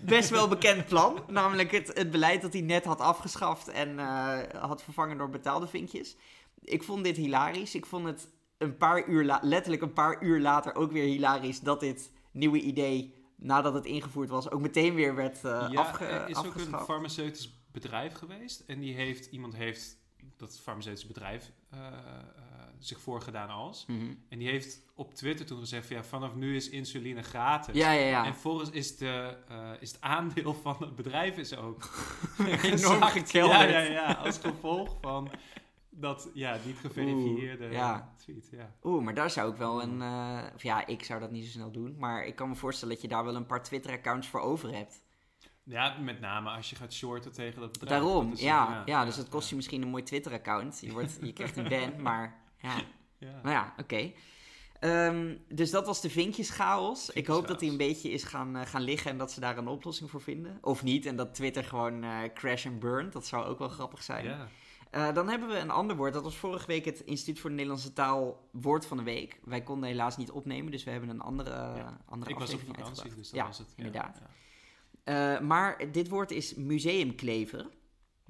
best 0.00 0.30
wel 0.30 0.48
bekend 0.48 0.86
plan. 0.86 1.24
Namelijk 1.28 1.70
het, 1.70 1.90
het 1.94 2.10
beleid 2.10 2.42
dat 2.42 2.52
hij 2.52 2.62
net 2.62 2.84
had 2.84 3.00
afgeschaft 3.00 3.68
en 3.68 3.98
eh, 3.98 4.38
had 4.60 4.82
vervangen 4.82 5.18
door 5.18 5.30
betaalde 5.30 5.66
vinkjes. 5.66 6.16
Ik 6.60 6.82
vond 6.82 7.04
dit 7.04 7.16
hilarisch. 7.16 7.74
Ik 7.74 7.86
vond 7.86 8.04
het 8.04 8.28
een 8.58 8.76
paar 8.76 9.08
uur 9.08 9.38
letterlijk 9.42 9.82
een 9.82 9.92
paar 9.92 10.22
uur 10.22 10.40
later 10.40 10.74
ook 10.74 10.92
weer 10.92 11.04
hilarisch 11.04 11.60
dat 11.60 11.80
dit 11.80 12.10
nieuwe 12.30 12.60
idee, 12.60 13.14
nadat 13.36 13.74
het 13.74 13.84
ingevoerd 13.84 14.28
was, 14.28 14.50
ook 14.50 14.60
meteen 14.60 14.94
weer 14.94 15.14
werd 15.14 15.44
eh 15.44 15.66
ja, 15.70 15.80
afge, 15.80 16.04
er 16.04 16.28
is 16.28 16.36
ook 16.36 16.54
een 16.54 16.78
farmaceutisch 16.78 17.62
bedrijf 17.72 18.14
geweest. 18.14 18.60
En 18.66 18.80
die 18.80 18.94
heeft, 18.94 19.26
iemand 19.26 19.54
heeft 19.54 19.96
dat 20.36 20.60
farmaceutisch 20.60 21.06
bedrijf 21.06 21.50
eh, 21.70 21.78
zich 22.80 23.00
voorgedaan 23.00 23.48
als. 23.48 23.84
Mhm. 23.86 24.14
En 24.28 24.38
die 24.38 24.48
heeft 24.48 24.80
op 24.94 25.14
Twitter 25.14 25.46
toen 25.46 25.58
gezegd 25.58 25.86
van 25.86 25.96
ja, 25.96 26.02
vanaf 26.04 26.34
nu 26.34 26.56
is 26.56 26.68
insuline 26.68 27.22
gratis. 27.22 27.74
Ja, 27.74 27.90
ja, 27.92 28.06
ja. 28.06 28.24
En 28.26 28.34
volgens 28.34 28.70
is, 28.70 28.96
de, 28.96 29.36
eh, 29.48 29.70
is 29.80 29.92
het 29.92 30.00
aandeel 30.00 30.54
van 30.54 30.76
het 30.78 30.96
bedrijf 30.96 31.36
is 31.36 31.56
ook 31.56 31.88
Enorm 32.62 33.02
gekelderd. 33.02 33.60
Ja, 33.70 33.78
ja, 33.78 33.78
ja, 33.80 34.12
als 34.12 34.38
gevolg 34.38 34.96
van 35.00 35.30
dat 35.90 36.28
ja, 36.34 36.56
niet 36.64 36.76
geverifieerde 36.76 37.64
Oeh, 37.64 37.72
ja. 37.72 38.12
tweet. 38.16 38.48
Ja. 38.52 38.72
Oeh, 38.82 39.04
maar 39.04 39.14
daar 39.14 39.30
zou 39.30 39.50
ik 39.52 39.56
wel 39.58 39.82
een... 39.82 40.02
eh, 40.02 40.42
of 40.54 40.62
ja, 40.62 40.86
ik 40.86 41.04
zou 41.04 41.20
dat 41.20 41.30
niet 41.30 41.44
zo 41.44 41.50
snel 41.50 41.70
doen. 41.70 41.96
Maar 41.98 42.24
ik 42.26 42.34
kan 42.36 42.48
me 42.48 42.54
voorstellen 42.54 42.94
dat 42.94 43.02
je 43.02 43.08
daar 43.08 43.24
wel 43.24 43.34
een 43.36 43.46
paar 43.46 43.62
Twitter-accounts 43.62 44.26
voor 44.28 44.40
over 44.40 44.74
hebt. 44.74 45.02
ja, 45.64 45.96
met 45.98 46.20
name 46.20 46.50
als 46.50 46.70
je 46.70 46.76
gaat 46.76 46.92
shorten 46.92 47.32
tegen 47.32 47.60
dat 47.60 47.72
bedrijf. 47.78 48.02
Daarom, 48.02 48.28
Dat 48.28 48.38
is- 48.38 48.44
ja, 48.44 48.82
ja, 48.86 49.04
Dus 49.04 49.16
dat 49.16 49.28
kost 49.28 49.48
je 49.50 49.56
misschien 49.56 49.82
een 49.82 49.88
mooi 49.88 50.02
Twitter-account. 50.02 50.78
Je, 50.80 50.92
wordt, 50.92 51.18
je 51.22 51.32
krijgt 51.32 51.56
een 51.56 51.68
ban, 51.68 52.02
maar 52.08 52.38
ja. 52.60 52.82
Ja. 53.20 53.40
Nou 53.42 53.50
ja, 53.50 53.74
oké. 53.76 54.12
Ehm, 54.80 55.36
dus 55.48 55.70
dat 55.70 55.86
was 55.86 56.00
de 56.00 56.10
vinkjeschaos. 56.10 57.10
Ik 57.10 57.26
hoop 57.26 57.46
dat 57.46 57.60
hij 57.60 57.68
een 57.68 57.76
beetje 57.76 58.10
is 58.10 58.24
gaan, 58.24 58.56
eh, 58.56 58.66
gaan 58.66 58.82
liggen 58.82 59.10
en 59.10 59.18
dat 59.18 59.32
ze 59.32 59.40
daar 59.40 59.58
een 59.58 59.68
oplossing 59.68 60.10
voor 60.10 60.20
vinden. 60.20 60.58
Of 60.60 60.82
niet, 60.82 61.06
en 61.06 61.16
dat 61.16 61.34
Twitter 61.34 61.64
gewoon 61.64 62.02
eh, 62.02 62.18
crash 62.34 62.66
and 62.66 62.78
burn. 62.78 63.10
Dat 63.10 63.26
zou 63.26 63.46
ook 63.46 63.58
wel 63.58 63.68
grappig 63.68 64.02
zijn. 64.02 64.24
Ja. 64.24 64.48
Eh, 64.90 65.14
dan 65.14 65.28
hebben 65.28 65.48
we 65.48 65.58
een 65.58 65.70
ander 65.70 65.96
woord. 65.96 66.12
Dat 66.12 66.22
was 66.22 66.36
vorige 66.36 66.66
week 66.66 66.84
het 66.84 67.00
Instituut 67.00 67.40
voor 67.40 67.50
de 67.50 67.56
Nederlandse 67.56 67.92
Taal 67.92 68.48
woord 68.52 68.86
van 68.86 68.96
de 68.96 69.02
week. 69.02 69.40
Wij 69.44 69.62
konden 69.62 69.88
helaas 69.88 70.16
niet 70.16 70.30
opnemen, 70.30 70.72
dus 70.72 70.84
we 70.84 70.90
hebben 70.90 71.08
een 71.08 71.20
andere, 71.20 71.50
Ja. 71.50 72.00
andere 72.08 72.30
Ik 72.30 72.38
was 72.38 72.54
op 72.54 72.60
vakantie, 72.66 73.14
dus 73.14 73.30
dat 73.30 73.40
ja, 73.40 73.46
was 73.46 73.58
het. 73.58 73.72
Ja, 73.76 73.84
inderdaad. 73.84 75.42
maar 75.42 75.92
dit 75.92 76.08
woord 76.08 76.30
is 76.30 76.54
museumklever. 76.54 77.66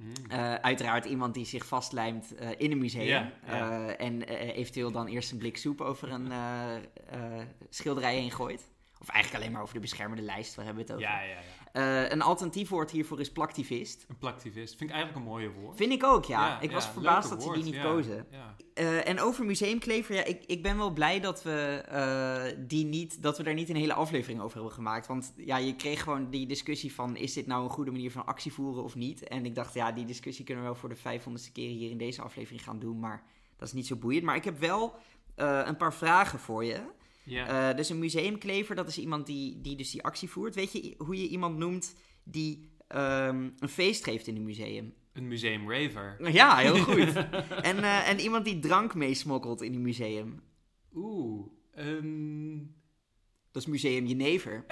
Mm. 0.00 0.30
Eh, 0.30 0.54
uiteraard 0.54 1.04
iemand 1.04 1.34
die 1.34 1.44
zich 1.44 1.66
vastlijmt 1.66 2.34
eh, 2.34 2.48
in 2.56 2.70
een 2.70 2.78
museum. 2.78 3.30
Eh, 3.46 4.00
en 4.00 4.22
eventueel 4.22 4.90
dan 4.90 5.06
eerst 5.06 5.32
een 5.32 5.38
blik 5.38 5.56
soep 5.56 5.80
over 5.80 6.10
een 6.10 6.32
schilderij 7.68 8.14
heen 8.14 8.30
gooit. 8.30 8.70
Of 9.00 9.08
eigenlijk 9.08 9.42
alleen 9.42 9.52
maar 9.54 9.62
over 9.62 9.74
de 9.74 9.80
beschermde 9.80 10.22
lijst, 10.22 10.54
waar 10.54 10.64
hebben 10.64 10.86
we 10.86 10.92
het 10.92 11.00
over. 11.00 11.14
ja, 11.14 11.22
ja, 11.22 11.34
ja. 11.34 11.60
Eh, 11.72 12.10
een 12.10 12.22
alternatief 12.22 12.68
woord 12.68 12.90
hiervoor 12.90 13.20
is 13.20 13.32
plaktivist. 13.32 14.04
Een 14.08 14.18
plaktivist. 14.18 14.76
Vind 14.76 14.90
ik 14.90 14.96
eigenlijk 14.96 15.26
een 15.26 15.32
mooie 15.32 15.50
woord. 15.50 15.76
Vind 15.76 15.92
ik 15.92 16.04
ook, 16.04 16.24
ja. 16.24 16.60
ik 16.60 16.70
was 16.70 16.88
verbaasd 16.88 17.28
dat 17.30 17.42
ze 17.42 17.52
die 17.52 17.64
niet 17.64 17.80
kozen. 17.80 18.26
Eh, 18.74 19.08
en 19.08 19.20
over 19.20 19.44
museumklever, 19.44 20.14
ja, 20.14 20.24
ik, 20.24 20.44
ik 20.46 20.62
ben 20.62 20.76
wel 20.76 20.90
blij 20.90 21.20
dat 21.20 21.42
we, 21.42 21.82
eh, 21.88 22.58
die 22.66 22.84
niet, 22.84 23.22
dat 23.22 23.36
we 23.36 23.42
daar 23.42 23.54
niet 23.54 23.68
een 23.68 23.76
hele 23.76 23.94
aflevering 23.94 24.40
over 24.40 24.56
hebben 24.56 24.74
gemaakt. 24.74 25.06
Want 25.06 25.32
ja, 25.36 25.56
je 25.56 25.76
kreeg 25.76 26.02
gewoon 26.02 26.30
die 26.30 26.46
discussie 26.46 26.94
van, 26.94 27.16
is 27.16 27.32
dit 27.32 27.46
nou 27.46 27.64
een 27.64 27.70
goede 27.70 27.90
manier 27.90 28.10
van 28.10 28.26
actie 28.26 28.52
voeren 28.52 28.82
of 28.82 28.94
niet? 28.94 29.28
En 29.28 29.44
ik 29.44 29.54
dacht, 29.54 29.74
ja, 29.74 29.92
die 29.92 30.04
discussie 30.04 30.44
kunnen 30.44 30.64
we 30.64 30.70
wel 30.70 30.78
voor 30.78 30.88
de 30.88 31.20
500ste 31.20 31.52
keer 31.52 31.68
hier 31.68 31.90
in 31.90 31.98
deze 31.98 32.22
aflevering 32.22 32.62
gaan 32.62 32.78
doen, 32.78 32.98
maar 32.98 33.22
dat 33.56 33.68
is 33.68 33.74
niet 33.74 33.86
zo 33.86 33.96
boeiend. 33.96 34.24
Maar 34.24 34.36
ik 34.36 34.44
heb 34.44 34.58
wel 34.58 34.94
een 35.34 35.76
paar 35.76 35.94
vragen 35.94 36.38
voor 36.38 36.64
je. 36.64 36.80
Eh, 37.30 37.76
dus 37.76 37.88
een 37.88 37.98
museumklever, 37.98 38.74
dat 38.74 38.88
is 38.88 38.98
iemand 38.98 39.26
die, 39.26 39.60
die 39.60 39.76
dus 39.76 39.90
die 39.90 40.02
actie 40.02 40.28
voert. 40.28 40.54
Weet 40.54 40.72
je 40.72 40.94
hoe 40.98 41.16
je 41.22 41.28
iemand 41.28 41.56
noemt 41.58 41.96
die 42.24 42.70
ehm, 42.88 43.48
een 43.58 43.68
feest 43.68 44.04
geeft 44.04 44.26
in 44.26 44.36
een 44.36 44.44
museum? 44.44 44.94
een 45.12 45.28
museum 45.28 45.70
raver. 45.72 46.32
Ja, 46.32 46.56
heel 46.56 46.78
goed. 46.94 47.14
en, 47.62 47.78
eh, 47.82 48.08
en 48.08 48.20
iemand 48.20 48.44
die 48.44 48.58
drank 48.58 48.94
meesmokkelt 48.94 49.62
in 49.62 49.74
een 49.74 49.82
museum. 49.82 50.42
Oeh, 50.94 51.46
een... 51.72 52.74
Dat 53.50 53.62
is 53.62 53.68
Museum 53.68 54.06
Jenever. 54.06 54.64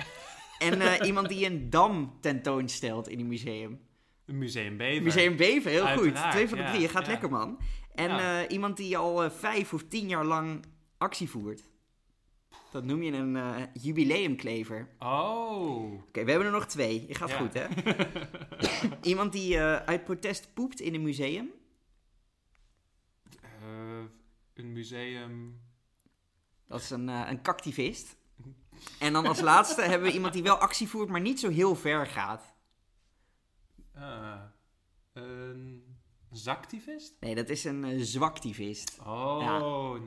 en 0.58 0.80
eh, 0.80 1.06
iemand 1.08 1.28
die 1.28 1.46
een 1.46 1.70
dam 1.70 2.16
tentoonstelt 2.20 3.08
in 3.08 3.20
een 3.20 3.28
museum. 3.28 3.80
Een 4.26 4.38
museum 4.38 4.76
bever. 4.76 5.02
Museum 5.02 5.36
Bever, 5.36 5.70
heel 5.70 5.86
Uiteraard, 5.86 6.20
goed. 6.20 6.30
Twee 6.30 6.48
van 6.48 6.58
de 6.58 6.64
ja, 6.64 6.70
drie, 6.70 6.82
je 6.82 6.88
gaat 6.88 7.04
ja. 7.06 7.10
lekker 7.10 7.30
man. 7.30 7.58
En 7.94 8.08
Ja. 8.08 8.48
iemand 8.48 8.76
die 8.76 8.96
al 8.96 9.30
vijf 9.30 9.72
of 9.72 9.82
tien 9.88 10.08
jaar 10.08 10.24
lang 10.24 10.64
actie 10.98 11.30
voert. 11.30 11.67
Dat 12.70 12.84
noem 12.84 13.02
je 13.02 13.12
een 13.12 13.37
eh, 13.37 13.62
jubileumklever. 13.72 14.88
Oh. 14.98 15.92
Oké, 15.92 16.25
we 16.25 16.30
hebben 16.30 16.46
er 16.48 16.52
nog 16.54 16.66
twee. 16.66 17.04
Je 17.08 17.14
gaat 17.14 17.28
Ja. 17.28 17.37
goed, 17.37 17.52
hè? 17.54 17.66
Iemand 19.10 19.32
die 19.32 19.56
eh, 19.58 19.76
uit 19.76 20.04
protest 20.04 20.54
poept 20.54 20.80
in 20.80 20.94
een 20.94 21.02
museum. 21.02 21.50
Eh, 23.42 24.02
een 24.54 24.72
museum. 24.72 25.60
Dat 26.66 26.80
is 26.80 26.90
een, 26.90 27.08
een 27.08 27.42
cactivist. 27.42 28.16
En 28.98 29.12
dan 29.12 29.26
als 29.26 29.40
laatste 29.40 29.82
hebben 29.82 30.08
we 30.08 30.14
iemand 30.14 30.32
die 30.32 30.42
wel 30.42 30.56
actie 30.56 30.88
voert, 30.88 31.08
maar 31.08 31.20
niet 31.20 31.40
zo 31.40 31.48
heel 31.48 31.75
ver 31.75 32.06
gaat. 32.06 32.54
ah, 33.94 34.40
een 35.12 35.88
zaktivist? 36.32 37.16
Nee, 37.20 37.35
dat 37.35 37.49
is 37.49 37.64
een 37.64 37.85
eh, 37.85 37.99
zwaktivist. 38.00 38.99
Oh, 39.06 39.38
Ja. 39.40 39.58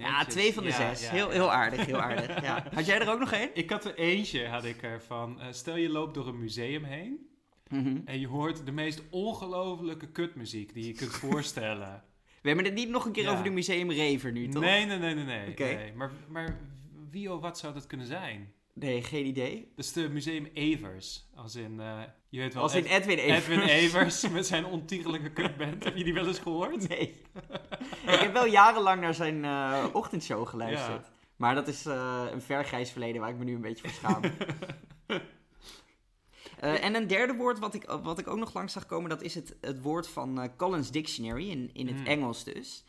Ja, 0.05 0.17
netjes. 0.17 0.33
twee 0.33 0.53
van 0.53 0.63
de 0.63 0.69
Ja, 0.69 0.75
zes. 0.75 1.01
ja, 1.01 1.11
heel, 1.11 1.25
ja. 1.27 1.31
heel 1.33 1.51
aardig, 1.51 1.85
heel 1.85 2.01
aardig. 2.01 2.41
Ja. 2.43 2.65
Had 2.73 2.85
jij 2.85 2.99
er 2.99 3.09
ook 3.11 3.19
nog 3.19 3.31
één? 3.31 3.49
Ik 3.53 3.69
had 3.69 3.85
er 3.85 3.95
eentje, 3.95 4.47
had 4.47 4.63
ik 4.65 4.81
ervan. 4.81 5.39
Eh, 5.39 5.47
stel 5.51 5.75
je 5.75 5.89
loopt 5.89 6.13
door 6.13 6.27
een 6.27 6.39
museum 6.39 6.83
heen 6.83 7.29
Mhm. 7.69 7.97
en 8.05 8.19
je 8.19 8.27
hoort 8.27 8.65
de 8.65 8.71
meest 8.71 9.01
ongelofelijke 9.09 10.07
kutmuziek 10.11 10.73
die 10.73 10.85
je 10.87 10.93
kunt 10.93 11.11
voorstellen. 11.25 12.03
We 12.41 12.47
hebben 12.47 12.65
het 12.65 12.73
niet 12.73 12.89
nog 12.89 13.05
een 13.05 13.11
keer 13.11 13.23
Ja. 13.23 13.31
over 13.31 13.43
de 13.43 13.49
Museum 13.49 13.91
Rever 13.91 14.31
nu, 14.31 14.47
toch? 14.47 14.61
nee, 14.63 14.85
nee, 14.85 14.97
nee, 14.97 15.13
nee, 15.13 15.53
nee. 15.57 15.93
Maar, 15.93 16.11
maar 16.29 16.59
wie 17.09 17.33
of 17.33 17.41
wat 17.41 17.57
zou 17.59 17.73
dat 17.73 17.87
kunnen 17.87 18.07
zijn? 18.07 18.53
Nee, 18.73 19.03
geen 19.03 19.25
idee. 19.25 19.71
Dat 19.75 19.85
is 19.85 19.93
de 19.93 20.09
Museum 20.09 20.45
Evers. 20.53 21.25
Als 21.35 21.55
in, 21.55 21.79
eh, 21.79 21.99
je 22.29 22.39
weet 22.39 22.53
wel, 22.53 22.63
Als 22.63 22.75
in 22.75 22.85
Ed- 22.85 22.91
Edwin 23.01 23.17
even. 23.17 23.35
Edwin 23.53 23.59
Evers 23.79 24.29
met 24.29 24.45
zijn 24.47 24.65
ontiegelijke 24.65 25.31
kutband. 25.31 25.83
Heb 25.83 25.95
je 25.97 26.03
die 26.03 26.13
wel 26.13 26.27
eens 26.27 26.39
gehoord? 26.39 26.87
Nee. 26.89 27.21
ik 28.07 28.19
heb 28.19 28.33
wel 28.33 28.45
jarenlang 28.45 29.01
naar 29.01 29.13
zijn 29.13 29.45
eh, 29.45 29.85
ochtendshow 29.93 30.47
geluisterd. 30.47 31.11
Maar 31.35 31.55
dat 31.55 31.67
is 31.67 31.85
eh, 31.85 32.23
een 32.31 32.41
vergrijs 32.41 32.91
verleden 32.91 33.21
waar 33.21 33.29
ik 33.29 33.37
me 33.37 33.43
nu 33.43 33.55
een 33.55 33.61
beetje 33.61 33.89
voor 33.89 34.09
schaam. 34.09 34.21
En 36.59 36.95
een 36.95 37.07
derde 37.07 37.33
woord 37.33 37.59
wat 37.59 37.73
ik, 37.73 37.83
wat 38.03 38.19
ik 38.19 38.27
ook 38.27 38.37
nog 38.37 38.53
langs 38.53 38.73
zag 38.73 38.85
komen, 38.85 39.09
dat 39.09 39.21
is 39.21 39.35
het, 39.35 39.55
het 39.61 39.81
woord 39.81 40.07
van 40.07 40.51
Collins 40.57 40.91
Dictionary, 40.91 41.49
in, 41.49 41.69
in 41.73 41.87
het 41.87 41.95
Hmm. 41.95 42.05
Engels 42.05 42.43
dus. 42.43 42.83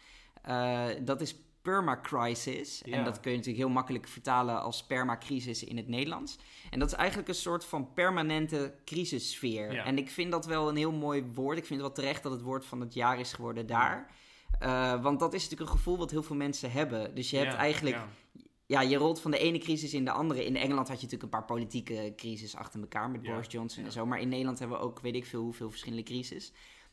Dat 1.05 1.21
is 1.21 1.37
permacrisis. 1.63 2.83
Ja. 2.85 2.97
En 2.97 3.05
dat 3.05 3.21
kun 3.21 3.31
je 3.31 3.37
natuurlijk 3.37 3.65
heel 3.65 3.75
makkelijk 3.75 4.09
vertalen 4.09 4.63
als 4.63 4.87
permacrisis 4.87 5.65
in 5.65 5.77
het 5.77 5.89
Nederlands. 5.89 6.39
En 6.71 6.79
dat 6.79 6.89
is 6.89 6.95
eigenlijk 6.95 7.29
een 7.29 7.35
soort 7.35 7.65
van 7.65 7.93
permanente 7.93 8.75
crisissfeer. 8.85 9.73
Ja. 9.73 9.85
En 9.85 9.99
ik 9.99 10.11
vind 10.11 10.31
dat 10.31 10.47
wel 10.47 10.69
een 10.69 10.77
heel 10.77 10.93
mooi 10.93 11.25
woord. 11.35 11.59
Ik 11.59 11.65
vind 11.67 11.81
het 11.81 11.89
wel 11.89 12.05
terecht 12.05 12.23
dat 12.23 12.33
het 12.33 12.43
woord 12.43 12.65
van 12.65 12.81
het 12.81 12.95
jaar 12.95 13.21
is 13.21 13.33
geworden 13.33 13.67
daar. 13.67 14.11
Eh, 14.59 15.03
want 15.03 15.21
dat 15.21 15.35
is 15.35 15.43
natuurlijk 15.43 15.71
een 15.71 15.77
gevoel 15.77 15.99
wat 15.99 16.11
heel 16.11 16.23
veel 16.23 16.37
mensen 16.37 16.71
hebben. 16.73 17.15
Dus 17.15 17.31
je 17.31 17.37
hebt 17.37 17.53
Ja, 17.53 17.59
eigenlijk 17.59 17.97
ja. 17.97 18.09
ja, 18.67 18.81
je 18.81 18.97
rolt 18.97 19.21
van 19.21 19.31
de 19.31 19.39
ene 19.39 19.59
crisis 19.59 19.95
in 19.95 20.05
de 20.05 20.11
andere. 20.11 20.45
In 20.45 20.57
Engeland 20.57 20.89
had 20.89 20.97
je 20.97 21.05
natuurlijk 21.05 21.23
een 21.23 21.39
paar 21.39 21.45
politieke 21.45 22.13
crisis 22.17 22.57
achter 22.57 22.81
elkaar 22.81 23.11
met 23.11 23.23
Ja, 23.23 23.31
Boris 23.31 23.53
Johnson 23.53 23.81
ja. 23.81 23.87
en 23.87 23.93
zo. 23.93 24.07
Maar 24.07 24.21
in 24.21 24.29
Nederland 24.29 24.59
hebben 24.59 24.79
we 24.79 24.85
ook 24.85 25.01
weet 25.01 25.15
ik 25.15 25.27
veel 25.27 25.43
hoeveel 25.43 25.71
verschillende 25.71 26.05
crisis. 26.05 26.53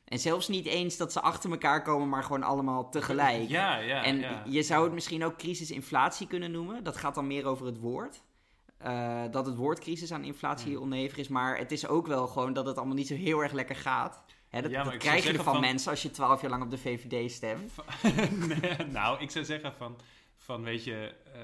En 0.09 0.19
zelfs 0.19 0.47
niet 0.47 0.65
eens 0.65 0.97
dat 0.97 1.11
ze 1.11 1.21
achter 1.21 1.51
elkaar 1.51 1.81
komen, 1.83 2.09
maar 2.09 2.23
gewoon 2.23 2.43
allemaal 2.43 2.89
tegelijk. 2.89 3.49
Ja, 3.49 3.77
ja. 3.77 4.03
en 4.03 4.19
ja. 4.19 4.43
je 4.45 4.63
zou 4.63 4.83
het 4.83 4.93
misschien 4.93 5.23
ook 5.23 5.37
crisis-inflatie 5.37 6.27
kunnen 6.27 6.51
noemen. 6.51 6.83
Dat 6.83 6.97
gaat 6.97 7.15
dan 7.15 7.27
meer 7.27 7.45
over 7.45 7.65
het 7.65 7.79
woord. 7.79 8.21
Eh, 8.77 9.23
dat 9.31 9.45
het 9.45 9.55
woord 9.55 9.79
crisis 9.79 10.11
aan 10.11 10.23
inflatie 10.23 10.73
Hmm. 10.73 10.81
oneven 10.83 11.17
is. 11.17 11.27
Maar 11.27 11.57
het 11.57 11.71
is 11.71 11.87
ook 11.87 12.07
wel 12.07 12.27
gewoon 12.27 12.53
dat 12.53 12.65
het 12.65 12.77
allemaal 12.77 12.95
niet 12.95 13.07
zo 13.07 13.15
heel 13.15 13.39
erg 13.43 13.51
lekker 13.51 13.75
gaat. 13.75 14.21
Hè, 14.49 14.61
dat 14.61 14.71
Ja, 14.71 14.83
dat 14.83 14.97
krijg 14.97 15.23
je 15.23 15.29
ervan 15.29 15.53
van- 15.53 15.61
mensen 15.61 15.91
als 15.91 16.01
je 16.01 16.11
twaalf 16.11 16.41
jaar 16.41 16.49
lang 16.49 16.63
op 16.63 16.69
de 16.71 16.77
VVD 16.77 17.31
stemt. 17.31 17.73
Nee, 18.61 18.85
nou, 18.87 19.19
ik 19.21 19.31
zou 19.31 19.45
zeggen 19.45 19.73
van, 19.73 19.95
van 20.37 20.63
weet 20.63 20.83
je, 20.83 21.15
eh, 21.33 21.41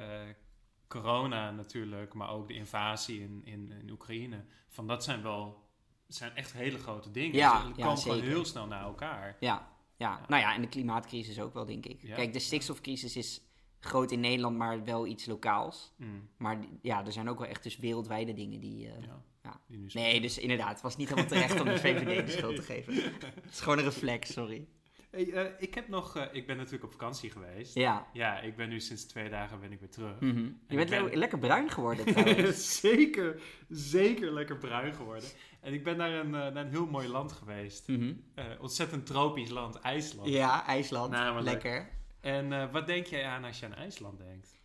corona 0.88 1.52
natuurlijk, 1.52 2.14
maar 2.14 2.30
ook 2.30 2.48
de 2.48 2.54
invasie 2.54 3.22
in, 3.22 3.42
in, 3.44 3.72
in 3.82 3.90
Oekraïne. 3.92 4.44
Van 4.70 4.88
dat 4.88 5.04
zijn 5.04 5.22
wel, 5.24 5.64
zijn 6.08 6.36
echt 6.36 6.54
hele 6.54 6.78
grote 6.78 7.12
dingen. 7.12 7.36
Ja, 7.36 7.62
Ze 7.62 7.68
ja, 7.76 7.84
komen 7.86 7.98
gewoon 8.02 8.22
heel 8.22 8.46
snel 8.46 8.68
naar 8.68 8.84
elkaar. 8.84 9.38
Ja, 9.40 9.74
ja. 9.98 10.10
Ja. 10.10 10.26
nou 10.28 10.42
ja, 10.42 10.54
en 10.54 10.62
de 10.62 10.68
klimaatcrisis 10.68 11.40
ook 11.40 11.54
wel, 11.54 11.66
denk 11.66 11.86
ik. 11.86 12.02
Ja. 12.02 12.16
Kijk, 12.16 12.34
de 12.34 12.40
stikstofcrisis 12.40 13.16
is 13.16 13.42
groot 13.80 14.12
in 14.12 14.20
Nederland, 14.20 14.58
maar 14.58 14.84
wel 14.84 15.06
iets 15.08 15.26
lokaals. 15.26 15.94
Mm, 15.98 16.30
Maar 16.38 16.58
ja, 16.82 17.06
er 17.06 17.12
zijn 17.12 17.30
ook 17.30 17.40
wel 17.40 17.48
echt 17.48 17.64
dus 17.64 17.78
wereldwijde 17.78 18.34
dingen 18.34 18.60
die... 18.60 18.88
eh, 18.88 19.02
ja, 19.02 19.24
ja. 19.44 19.62
die 19.68 19.86
Nee, 19.94 20.22
dus 20.22 20.38
inderdaad, 20.38 20.70
het 20.70 20.82
was 20.82 20.98
niet 20.98 21.10
helemaal 21.10 21.30
terecht 21.30 21.60
om 21.60 21.66
de 21.66 21.78
VVD 21.86 22.26
de 22.26 22.32
schuld 22.32 22.56
te 22.56 22.62
geven. 22.62 22.94
Het 22.94 23.52
is 23.52 23.60
gewoon 23.60 23.78
een 23.78 23.84
reflex, 23.84 24.34
sorry. 24.34 24.68
Hey, 25.16 25.32
eh, 25.34 25.52
ik 25.58 25.74
heb 25.76 25.88
nog, 25.88 26.16
eh, 26.18 26.24
ik 26.32 26.48
ben 26.48 26.58
natuurlijk 26.58 26.84
op 26.84 26.92
vakantie 26.92 27.30
geweest. 27.32 27.74
Ja. 27.76 28.08
Ja, 28.14 28.40
ik 28.40 28.56
ben 28.56 28.70
nu 28.70 28.80
sinds 28.80 29.06
twee 29.06 29.30
dagen 29.30 29.60
ben 29.60 29.72
ik 29.72 29.80
weer 29.80 29.90
terug. 29.90 30.20
Mhm. 30.20 30.44
Je 30.68 30.76
bent 30.76 30.90
ben- 30.90 31.04
le- 31.04 31.16
lekker 31.16 31.40
bruin 31.40 31.70
geworden 31.70 32.06
trouwens. 32.14 32.80
zeker, 32.80 33.42
zeker 33.70 34.34
lekker 34.34 34.58
bruin 34.58 34.94
geworden. 34.94 35.30
En 35.62 35.74
ik 35.74 35.84
ben 35.84 35.98
naar 35.98 36.12
een, 36.12 36.26
eh, 36.26 36.32
naar 36.54 36.56
een 36.66 36.70
heel 36.70 36.86
mooi 36.88 37.08
land 37.08 37.32
geweest. 37.32 37.88
Mhm. 37.88 38.14
Ontzettend 38.60 39.06
tropisch 39.06 39.50
land, 39.50 39.76
IJsland. 39.80 40.30
Ja, 40.30 40.66
IJsland. 40.68 41.12
Namelijk. 41.12 41.64
Lekker. 41.64 41.90
En 42.22 42.72
wat 42.72 42.88
denk 42.88 43.06
jij 43.06 43.26
aan 43.26 43.44
als 43.44 43.60
je 43.60 43.66
aan 43.66 43.74
IJsland 43.76 44.18
denkt? 44.18 44.60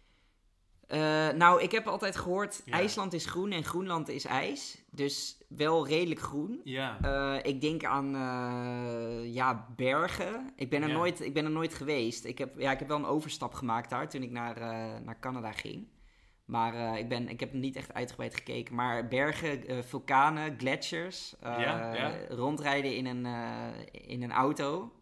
Eh, 0.91 1.29
nou, 1.29 1.63
ik 1.63 1.73
heb 1.73 1.87
altijd 1.87 2.17
gehoord, 2.17 2.63
Ja. 2.65 2.73
IJsland 2.73 3.13
is 3.13 3.27
groen 3.27 3.51
en 3.53 3.65
Groenland 3.65 4.09
is 4.09 4.25
ijs. 4.25 4.83
Dus 4.91 5.39
wel 5.49 5.87
redelijk 5.87 6.21
groen. 6.21 6.61
Ja. 6.65 6.99
Eh, 7.03 7.51
ik 7.53 7.61
denk 7.61 7.85
aan 7.85 8.15
eh, 8.15 9.35
ja, 9.35 9.67
bergen. 9.77 10.53
Ik 10.57 10.71
ben, 10.71 10.83
er 10.83 10.89
Ja. 10.89 10.95
nooit, 10.95 11.21
ik 11.21 11.35
ben 11.35 11.45
er 11.45 11.51
nooit 11.51 11.75
geweest. 11.75 12.25
Ik 12.25 12.39
heb, 12.39 12.59
ja, 12.61 12.71
ik 12.73 12.79
heb 12.79 12.89
wel 12.89 12.97
een 12.97 13.05
overstap 13.05 13.55
gemaakt 13.55 13.91
daar 13.91 14.09
toen 14.09 14.23
ik 14.23 14.31
naar, 14.31 14.59
naar 15.05 15.19
Canada 15.21 15.53
ging. 15.53 15.89
Maar 16.45 16.99
ik, 16.99 17.09
ben, 17.09 17.29
ik 17.29 17.41
heb 17.41 17.53
niet 17.53 17.77
echt 17.77 17.95
uitgebreid 17.95 18.35
gekeken. 18.35 18.75
Maar 18.75 19.09
bergen, 19.09 19.85
vulkanen, 19.85 20.55
gletsjers, 20.59 21.35
Ja, 21.43 22.13
rondrijden 22.29 22.97
in 22.97 23.07
een, 23.07 23.27
in 23.91 24.23
een 24.23 24.33
auto. 24.33 24.93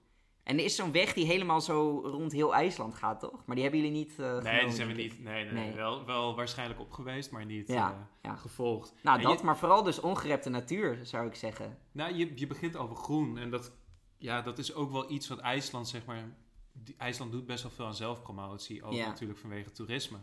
En 0.49 0.59
er 0.59 0.65
is 0.65 0.77
zo'n 0.77 0.93
weg 0.93 1.13
die 1.13 1.27
helemaal 1.27 1.61
zo 1.61 2.01
rond 2.05 2.33
heel 2.33 2.55
IJsland 2.55 2.95
gaat, 2.95 3.21
toch? 3.21 3.43
Maar 3.47 3.55
die 3.55 3.65
hebben 3.65 3.83
jullie 3.83 3.97
niet 3.97 4.11
eh 4.19 4.27
nee, 4.27 4.41
genomen, 4.41 4.65
die 4.67 4.75
zijn 4.75 4.89
we 4.89 4.95
niet. 4.95 5.23
Nee, 5.23 5.45
nee, 5.45 5.53
Nee. 5.53 5.73
Wel, 5.75 6.05
wel 6.05 6.37
waarschijnlijk 6.37 6.81
op 6.81 6.93
geweest, 6.93 7.31
maar 7.31 7.45
niet 7.45 7.69
Ja, 7.69 7.91
eh, 7.91 7.97
ja. 8.31 8.37
gevolgd. 8.37 8.95
Nou, 9.03 9.19
En 9.19 9.25
dat, 9.25 9.39
je- 9.39 9.45
maar 9.45 9.57
vooral 9.59 9.83
dus 9.83 10.01
ongerepte 10.01 10.49
natuur, 10.51 10.99
zou 11.03 11.27
ik 11.27 11.35
zeggen. 11.35 11.79
Nou, 11.93 12.15
je, 12.15 12.33
je 12.35 12.47
begint 12.47 12.77
over 12.77 12.97
groen. 12.97 13.39
En 13.39 13.51
dat, 13.51 13.73
ja, 14.19 14.43
dat 14.43 14.59
is 14.59 14.75
ook 14.75 14.93
wel 14.93 15.11
iets 15.11 15.29
wat 15.29 15.39
IJsland, 15.39 15.89
zeg 15.89 16.05
maar... 16.05 16.37
die- 16.73 16.95
IJsland 16.99 17.33
doet 17.33 17.47
best 17.47 17.63
wel 17.63 17.73
veel 17.73 17.87
aan 17.87 17.95
zelfpromotie. 17.95 18.83
Ook 18.83 18.93
Ja. 18.93 19.07
natuurlijk 19.07 19.39
vanwege 19.41 19.71
toerisme. 19.71 20.19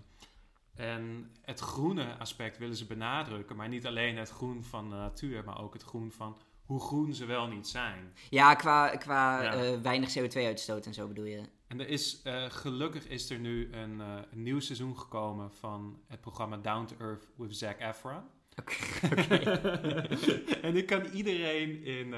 En 0.75 1.31
het 1.41 1.59
groene 1.59 2.17
aspect 2.17 2.57
willen 2.57 2.75
ze 2.75 2.85
benadrukken. 2.85 3.55
Maar 3.55 3.67
niet 3.69 3.85
alleen 3.87 4.17
het 4.17 4.29
groen 4.29 4.63
van 4.63 4.89
de 4.89 4.95
natuur, 4.95 5.43
maar 5.43 5.61
ook 5.63 5.73
het 5.73 5.83
groen 5.83 6.11
van 6.11 6.37
hoe 6.65 6.79
groen 6.79 7.13
ze 7.13 7.25
wel 7.25 7.47
niet 7.47 7.67
zijn. 7.67 8.13
Ja, 8.29 8.53
qua, 8.55 8.89
qua 8.89 9.41
Ja. 9.43 9.53
eh, 9.53 9.81
weinig 9.81 10.09
CO2-uitstoot 10.17 10.85
en 10.85 10.93
zo 10.93 11.07
bedoel 11.07 11.25
je. 11.25 11.41
En 11.67 11.79
er 11.79 11.87
is, 11.87 12.21
eh, 12.21 12.45
gelukkig 12.49 13.07
is 13.07 13.29
er 13.29 13.39
nu 13.39 13.73
een, 13.73 14.01
eh, 14.01 14.13
een 14.31 14.43
nieuw 14.43 14.59
seizoen 14.59 14.97
gekomen 14.97 15.51
van 15.53 15.99
het 16.07 16.21
programma 16.21 16.57
Down 16.57 16.85
to 16.85 16.95
Earth 16.99 17.27
with 17.37 17.57
Zac 17.57 17.79
Efron. 17.79 18.23
en 20.61 20.75
ik 20.75 20.85
kan 20.85 21.05
iedereen 21.05 21.83
in, 21.83 22.15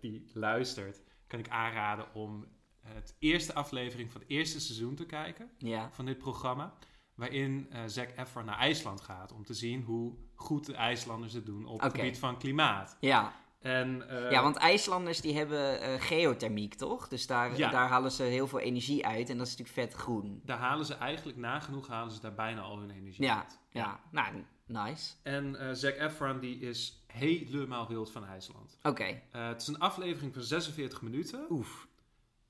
die 0.00 0.30
luistert, 0.34 1.02
kan 1.26 1.38
ik 1.38 1.48
aanraden 1.48 2.14
om 2.14 2.46
het 2.80 3.16
eerste 3.18 3.54
aflevering 3.54 4.12
van 4.12 4.20
het 4.20 4.30
eerste 4.30 4.60
seizoen 4.60 4.94
te 4.94 5.06
kijken 5.06 5.50
Ja. 5.58 5.88
van 5.92 6.04
dit 6.04 6.18
programma. 6.18 6.74
Waarin 7.14 7.68
Zac 7.86 8.08
Efron 8.16 8.44
naar 8.44 8.58
IJsland 8.58 9.00
gaat 9.00 9.32
om 9.32 9.44
te 9.44 9.54
zien 9.54 9.82
hoe 9.82 10.14
goed 10.34 10.66
de 10.66 10.74
IJslanders 10.74 11.32
het 11.32 11.46
doen 11.46 11.66
op 11.66 11.80
het 11.80 11.90
Oké. 11.90 12.00
gebied 12.00 12.18
van 12.18 12.38
klimaat. 12.38 12.96
Ja. 13.00 13.32
En, 13.62 14.08
eh, 14.08 14.30
ja, 14.30 14.42
want 14.42 14.56
IJslanders 14.56 15.20
die 15.20 15.36
hebben 15.36 15.80
eh, 15.80 16.00
geothermiek, 16.00 16.74
toch? 16.74 17.08
Dus 17.08 17.26
daar, 17.26 17.56
Ja. 17.56 17.70
daar 17.70 17.88
halen 17.88 18.12
ze 18.12 18.22
heel 18.22 18.46
veel 18.46 18.60
energie 18.60 19.06
uit 19.06 19.30
en 19.30 19.38
dat 19.38 19.46
is 19.46 19.56
natuurlijk 19.56 19.90
vet 19.90 20.00
groen. 20.00 20.40
daar 20.44 20.58
halen 20.58 20.86
ze 20.86 20.94
eigenlijk 20.94 21.38
nagenoeg 21.38 21.88
halen 21.88 22.12
ze 22.12 22.20
daar 22.20 22.34
bijna 22.34 22.60
al 22.60 22.78
hun 22.78 22.90
energie 22.90 23.24
Ja, 23.24 23.38
uit. 23.38 23.58
ja. 23.70 24.00
Nou, 24.10 24.44
nice. 24.66 25.12
En 25.22 25.56
eh 25.60 25.68
Zac 25.72 25.96
Efron 25.96 26.38
die 26.40 26.58
is 26.60 27.04
helemaal 27.06 27.88
wild 27.88 28.10
van 28.12 28.24
IJsland. 28.26 28.78
Oké. 28.82 29.20
Eh, 29.30 29.48
het 29.48 29.60
is 29.60 29.66
een 29.68 29.78
aflevering 29.78 30.34
van 30.34 30.42
46 30.42 31.02
minuten. 31.02 31.46
Oef. 31.50 31.86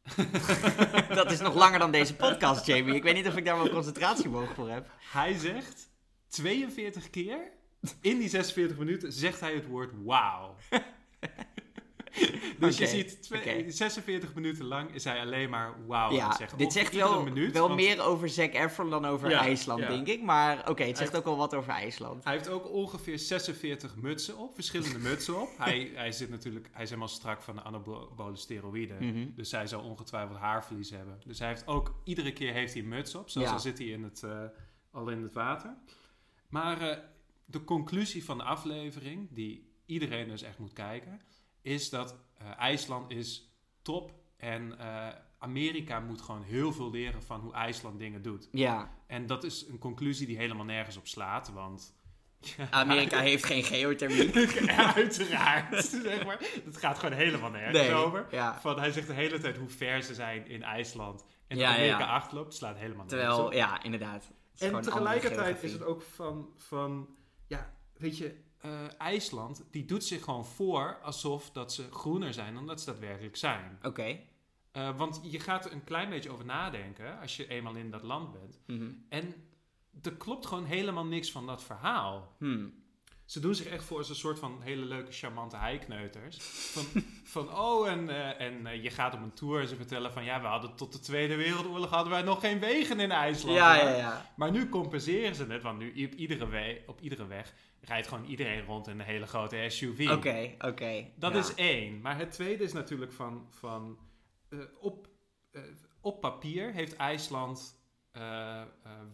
dat 1.14 1.30
is 1.30 1.40
nog 1.40 1.54
langer 1.54 1.78
dan 1.78 1.90
deze 1.90 2.14
podcast, 2.16 2.66
Jamie. 2.66 2.94
Ik 2.94 3.02
weet 3.02 3.14
niet 3.14 3.26
of 3.26 3.36
ik 3.36 3.44
daar 3.44 3.56
wel 3.56 3.68
concentratievermogen 3.68 4.54
voor 4.54 4.68
heb. 4.70 4.90
Hij 5.12 5.34
zegt 5.38 5.88
42 6.28 7.10
keer 7.10 7.50
in 8.00 8.18
die 8.18 8.28
46 8.28 8.76
minuten 8.78 9.12
zegt 9.12 9.40
hij 9.40 9.54
het 9.54 9.66
woord 9.66 9.90
wauw. 10.04 10.54
dus 12.58 12.78
je 12.78 12.86
ziet 12.86 13.28
oké. 13.34 13.64
46 13.70 14.34
minuten 14.34 14.64
lang 14.64 14.94
is 14.94 15.04
hij 15.04 15.20
alleen 15.20 15.50
maar 15.50 15.86
wauw 15.86 16.08
aan 16.08 16.14
ja, 16.14 16.28
het 16.28 16.36
zeggen. 16.36 16.58
dit 16.58 16.72
zegt 16.72 16.94
wel, 16.94 17.22
minuut, 17.22 17.52
wel 17.52 17.68
want 17.68 17.80
meer 17.80 18.02
over 18.02 18.28
Zac 18.28 18.52
Efron 18.54 18.90
dan 18.90 19.04
over 19.04 19.30
Ja, 19.30 19.40
IJsland, 19.40 19.80
ja. 19.80 19.88
denk 19.88 20.06
ik. 20.06 20.22
Maar 20.22 20.70
oké, 20.70 20.84
het 20.84 20.98
zegt 20.98 21.16
ook 21.16 21.24
wel 21.24 21.36
wat 21.36 21.54
over 21.54 21.72
IJsland. 21.72 22.24
Hij 22.24 22.32
heeft 22.32 22.48
ook 22.48 22.70
ongeveer 22.70 23.18
46 23.18 23.96
mutsen 23.96 24.38
op, 24.38 24.54
verschillende 24.54 24.98
mutsen 25.08 25.40
op. 25.40 25.48
hij, 25.58 25.90
hij 25.94 26.12
zit 26.12 26.30
natuurlijk, 26.30 26.68
hij 26.72 26.82
is 26.82 26.88
helemaal 26.88 27.08
strak 27.08 27.42
van 27.42 27.54
de 27.54 27.62
anabole 27.62 28.36
steroïden. 28.36 29.06
Mhm. 29.06 29.26
Dus 29.34 29.50
hij 29.50 29.66
zal 29.66 29.82
ongetwijfeld 29.82 30.38
haarverlies 30.38 30.90
hebben. 30.90 31.20
Dus 31.26 31.38
hij 31.38 31.48
heeft 31.48 31.66
ook, 31.66 31.94
iedere 32.04 32.32
keer 32.32 32.52
heeft 32.52 32.72
hij 32.72 32.82
een 32.82 32.88
muts 32.88 33.14
op. 33.14 33.28
Zoals 33.28 33.48
Ja. 33.48 33.54
al 33.54 33.60
zit 33.60 33.78
hij 33.78 33.86
in 33.86 34.02
het, 34.02 34.22
eh, 34.22 34.44
al 34.90 35.08
in 35.08 35.22
het 35.22 35.34
water. 35.34 35.74
Maar 36.48 36.80
eh, 36.80 36.98
de 37.44 37.64
conclusie 37.64 38.24
van 38.24 38.38
de 38.38 38.44
aflevering, 38.44 39.28
die 39.30 39.70
iedereen 39.86 40.28
dus 40.28 40.42
echt 40.42 40.58
moet 40.58 40.72
kijken, 40.72 41.20
is 41.62 41.90
dat 41.90 42.16
eh, 42.38 42.46
IJsland 42.58 43.10
is 43.10 43.50
top 43.82 44.12
en 44.36 44.78
eh, 44.78 45.08
Amerika 45.38 46.00
moet 46.00 46.22
gewoon 46.22 46.42
heel 46.42 46.72
veel 46.72 46.90
leren 46.90 47.22
van 47.22 47.40
hoe 47.40 47.52
IJsland 47.52 47.98
dingen 47.98 48.22
doet. 48.22 48.48
Ja, 48.52 48.90
En 49.06 49.26
dat 49.26 49.44
is 49.44 49.66
een 49.68 49.78
conclusie 49.78 50.26
die 50.26 50.36
helemaal 50.36 50.64
nergens 50.64 50.96
op 50.96 51.06
slaat, 51.06 51.48
want... 51.52 51.94
Amerika 52.70 53.20
heeft 53.20 53.44
geen 53.44 53.64
geothermie. 53.64 54.30
Ja, 54.66 54.94
uiteraard, 54.94 55.84
zeg 56.04 56.24
maar. 56.24 56.38
Het 56.64 56.76
gaat 56.76 56.98
gewoon 56.98 57.14
helemaal 57.14 57.50
nergens 57.50 57.78
Nee, 57.78 57.92
over. 57.94 58.26
ja. 58.30 58.60
Van, 58.60 58.78
hij 58.78 58.90
zegt 58.92 59.06
de 59.06 59.12
hele 59.12 59.38
tijd 59.38 59.56
hoe 59.56 59.68
ver 59.68 60.02
ze 60.02 60.14
zijn 60.14 60.46
in 60.46 60.62
IJsland. 60.62 61.24
En 61.46 61.56
Ja, 61.56 61.68
ja, 61.70 61.74
Amerika 61.76 61.98
ja. 61.98 62.14
achterloopt, 62.14 62.54
slaat 62.54 62.76
helemaal 62.76 63.04
nergens 63.06 63.38
op. 63.38 63.50
Terwijl, 63.50 63.66
ja, 63.68 63.82
inderdaad. 63.82 64.30
En 64.58 64.80
tegelijkertijd 64.80 65.62
is 65.62 65.72
het 65.72 65.82
ook 65.82 66.02
van, 66.02 66.48
van 66.56 67.08
ja, 67.46 67.74
weet 67.96 68.18
je, 68.18 68.34
eh, 68.62 68.70
IJsland, 68.98 69.64
die 69.70 69.84
doet 69.84 70.04
zich 70.04 70.24
gewoon 70.24 70.46
voor 70.46 70.98
alsof 71.02 71.50
dat 71.50 71.72
ze 71.72 71.90
groener 71.90 72.32
zijn 72.32 72.54
dan 72.54 72.66
dat 72.66 72.80
ze 72.80 72.86
daadwerkelijk 72.86 73.36
zijn. 73.36 73.78
Oké. 73.82 74.18
Eh, 74.72 74.96
want 74.96 75.20
je 75.22 75.40
gaat 75.40 75.64
er 75.64 75.72
een 75.72 75.84
klein 75.84 76.10
beetje 76.10 76.30
over 76.30 76.44
nadenken 76.44 77.20
als 77.20 77.36
je 77.36 77.48
eenmaal 77.48 77.74
in 77.74 77.90
dat 77.90 78.02
land 78.02 78.32
bent. 78.32 78.60
Mhm. 78.66 78.90
En 79.08 79.34
er 80.02 80.12
klopt 80.12 80.46
gewoon 80.46 80.64
helemaal 80.64 81.06
niks 81.06 81.32
van 81.32 81.46
dat 81.46 81.62
verhaal. 81.62 82.34
Hmm. 82.38 82.81
Ze 83.32 83.40
doen 83.40 83.54
zich 83.54 83.66
echt 83.66 83.84
voor 83.84 83.98
als 83.98 84.08
een 84.08 84.14
soort 84.14 84.38
van 84.38 84.62
hele 84.62 84.84
leuke, 84.84 85.12
charmante 85.12 85.56
heikneuters. 85.56 86.36
Van, 86.40 87.02
van 87.24 87.58
oh, 87.58 87.88
en, 87.88 88.08
eh, 88.08 88.46
en 88.46 88.66
eh, 88.66 88.82
je 88.82 88.90
gaat 88.90 89.14
op 89.14 89.22
een 89.22 89.32
tour 89.32 89.60
en 89.60 89.68
ze 89.68 89.76
vertellen 89.76 90.12
van... 90.12 90.24
ja, 90.24 90.40
we 90.40 90.46
hadden 90.46 90.76
tot 90.76 90.92
de 90.92 91.00
Tweede 91.00 91.34
Wereldoorlog 91.36 91.90
hadden 91.90 92.12
wij 92.12 92.22
nog 92.22 92.40
geen 92.40 92.58
wegen 92.58 93.00
in 93.00 93.10
IJsland. 93.10 93.56
Ja, 93.56 93.74
ja, 93.74 93.96
ja. 93.96 94.32
Maar 94.36 94.50
nu 94.50 94.68
compenseren 94.68 95.34
ze 95.34 95.46
het, 95.46 95.62
want 95.62 95.78
nu 95.78 95.88
op 96.04 96.12
iedere, 96.12 96.48
we- 96.48 96.82
op 96.86 97.00
iedere 97.00 97.26
weg 97.26 97.54
rijdt 97.80 98.08
gewoon 98.08 98.24
iedereen 98.24 98.64
rond 98.64 98.88
in 98.88 99.00
een 99.00 99.06
hele 99.06 99.26
grote 99.26 99.64
SUV. 99.68 100.08
Oké, 100.10 100.54
oké. 100.58 101.10
Dat 101.16 101.32
ja. 101.32 101.38
is 101.38 101.54
één. 101.54 102.00
Maar 102.00 102.18
het 102.18 102.30
tweede 102.30 102.64
is 102.64 102.72
natuurlijk 102.72 103.12
van, 103.12 103.46
van 103.50 103.98
eh, 104.48 104.58
op, 104.80 105.08
op 106.00 106.20
papier 106.20 106.72
heeft 106.72 106.96
IJsland 106.96 107.80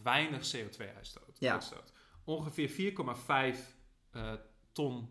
weinig 0.03 0.55
CO2-uitstoot. 0.57 1.37
Ja. 1.39 1.53
uitstoot. 1.53 1.93
Ongeveer 2.25 2.69
4,5 2.69 2.77
eh, 3.27 3.53
ton 4.73 5.09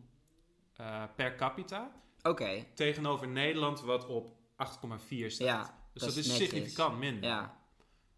eh, 0.76 1.04
per 1.16 1.36
capita. 1.36 1.92
Oké, 2.22 2.66
Tegenover 2.76 3.28
Nederland 3.28 3.82
wat 3.82 4.06
op 4.06 4.36
8,4 4.36 5.26
staat. 5.28 5.38
ja. 5.38 5.62
dus 5.94 6.02
dat 6.02 6.10
dat, 6.10 6.10
is 6.10 6.18
is 6.18 6.28
netjes. 6.28 6.50
significant 6.50 6.98
minder. 6.98 7.30
Ja. 7.30 7.58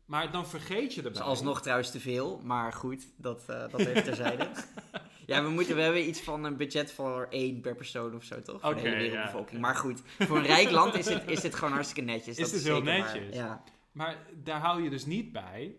Maar 0.05 0.31
dan 0.31 0.48
vergeet 0.48 0.93
je 0.93 1.01
erbij. 1.01 1.22
is 1.22 1.27
alsnog 1.27 1.62
trouwens 1.62 1.91
te 1.91 2.00
veel, 2.00 2.39
maar 2.43 2.74
goed, 2.74 3.08
dat, 3.17 3.43
eh 3.48 3.69
dat 3.69 3.79
even 3.79 4.03
terzijde. 4.03 4.50
ja, 5.25 5.43
we, 5.43 5.50
moeten, 5.50 5.75
we 5.75 5.81
hebben 5.81 6.08
iets 6.08 6.22
van 6.22 6.43
een 6.43 6.58
budget 6.58 6.91
voor 6.91 7.27
één 7.29 7.62
per 7.62 7.75
persoon 7.75 8.15
of 8.15 8.24
zo, 8.24 8.41
toch? 8.41 8.62
Voor 8.62 8.75
de 8.75 8.79
hele 8.79 8.96
ja. 8.96 9.00
wereldbevolking. 9.00 9.62
Maar 9.62 9.75
goed, 9.75 10.01
voor 10.19 10.38
een 10.38 10.46
rijk 10.46 10.72
land 10.72 10.93
is 10.93 11.10
het, 11.10 11.24
is 11.27 11.43
het 11.43 11.55
gewoon 11.55 11.74
hartstikke 11.74 12.12
netjes. 12.12 12.38
Is 12.38 12.43
dat 12.43 12.51
het 12.51 12.63
heel 12.63 12.75
zeker 12.75 13.00
waar. 13.00 13.13
netjes. 13.13 13.36
Ja. 13.36 13.63
Maar 13.91 14.17
daar 14.43 14.60
hou 14.60 14.84
je 14.84 14.89
dus 14.89 15.05
niet 15.05 15.31
bij. 15.31 15.75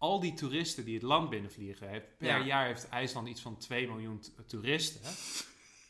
Al 0.00 0.20
die 0.20 0.34
toeristen 0.34 0.84
die 0.84 0.94
het 0.94 1.02
land 1.02 1.30
binnenvliegen. 1.30 1.88
Per 2.18 2.26
Ja. 2.28 2.44
jaar 2.44 2.66
heeft 2.66 2.88
IJsland 2.88 3.28
iets 3.28 3.40
van 3.40 3.56
2 3.56 3.86
miljoen 3.88 4.22
toeristen. 4.46 5.00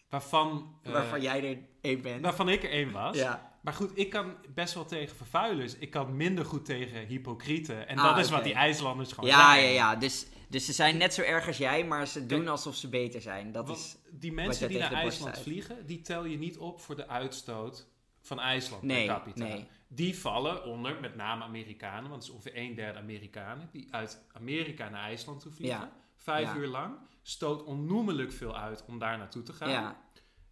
Waarvan, 0.08 0.74
eh, 0.82 0.92
Waarvan 0.92 1.20
jij 1.22 1.50
er 1.50 1.58
één 1.80 2.02
bent. 2.02 2.20
waarvan 2.22 2.48
ik 2.48 2.62
er 2.62 2.70
één 2.70 2.92
was. 2.92 3.16
ja. 3.16 3.48
Maar 3.62 3.72
goed, 3.74 3.90
ik 3.94 4.10
kan 4.10 4.34
best 4.54 4.74
wel 4.74 4.84
tegen 4.84 5.16
vervuilers. 5.16 5.74
Ik 5.76 5.90
kan 5.90 6.16
minder 6.16 6.44
goed 6.44 6.64
tegen 6.64 7.06
hypocrieten. 7.06 7.88
En 7.88 7.98
Ah, 7.98 8.04
dat 8.16 8.24
is 8.24 8.30
wat 8.30 8.44
die 8.44 8.54
IJslanders 8.54 9.12
gewoon 9.12 9.30
Ja, 9.30 9.52
zijn. 9.54 9.64
ja, 9.64 9.70
ja. 9.70 9.96
Dus, 9.96 10.26
dus 10.48 10.64
ze 10.64 10.72
zijn 10.72 10.96
net 10.96 11.14
zo 11.14 11.22
erg 11.22 11.46
als 11.46 11.56
jij, 11.58 11.84
maar 11.84 12.06
ze 12.06 12.26
doen 12.26 12.38
Kijk, 12.38 12.50
alsof 12.50 12.74
ze 12.76 12.88
beter 12.88 13.20
zijn. 13.20 13.52
Dat 13.52 13.68
is... 13.68 13.96
die 14.10 14.32
mensen 14.32 14.68
die 14.68 14.78
naar 14.78 14.92
IJsland 14.92 15.38
vliegen, 15.38 15.86
die 15.86 16.00
tel 16.00 16.24
je 16.24 16.38
niet 16.38 16.58
op 16.58 16.80
voor 16.80 16.96
de 16.96 17.08
uitstoot 17.08 17.86
van 18.30 18.40
IJsland 18.40 18.82
Nee, 18.82 19.06
per 19.06 19.14
capita. 19.14 19.44
nee. 19.44 19.68
Die 19.88 20.18
vallen 20.18 20.64
onder 20.64 21.00
met 21.00 21.16
name 21.16 21.44
Amerikanen, 21.44 22.10
want 22.10 22.14
het 22.14 22.22
is 22.22 22.30
ongeveer 22.30 22.56
een 22.56 22.74
derde 22.74 22.98
Amerikanen, 22.98 23.68
die 23.72 23.94
uit 23.94 24.24
Amerika 24.32 24.88
naar 24.88 25.02
IJsland 25.02 25.40
toe 25.40 25.52
vliegen. 25.52 25.80
Ja. 25.80 25.92
Vijf 26.16 26.46
Ja. 26.48 26.56
uur 26.56 26.66
lang. 26.66 26.96
Stoot 27.22 27.64
onnoemelijk 27.64 28.32
veel 28.32 28.56
uit 28.56 28.84
om 28.86 28.98
daar 28.98 29.18
naartoe 29.18 29.42
te 29.42 29.52
gaan. 29.52 29.70
Ja, 29.70 30.00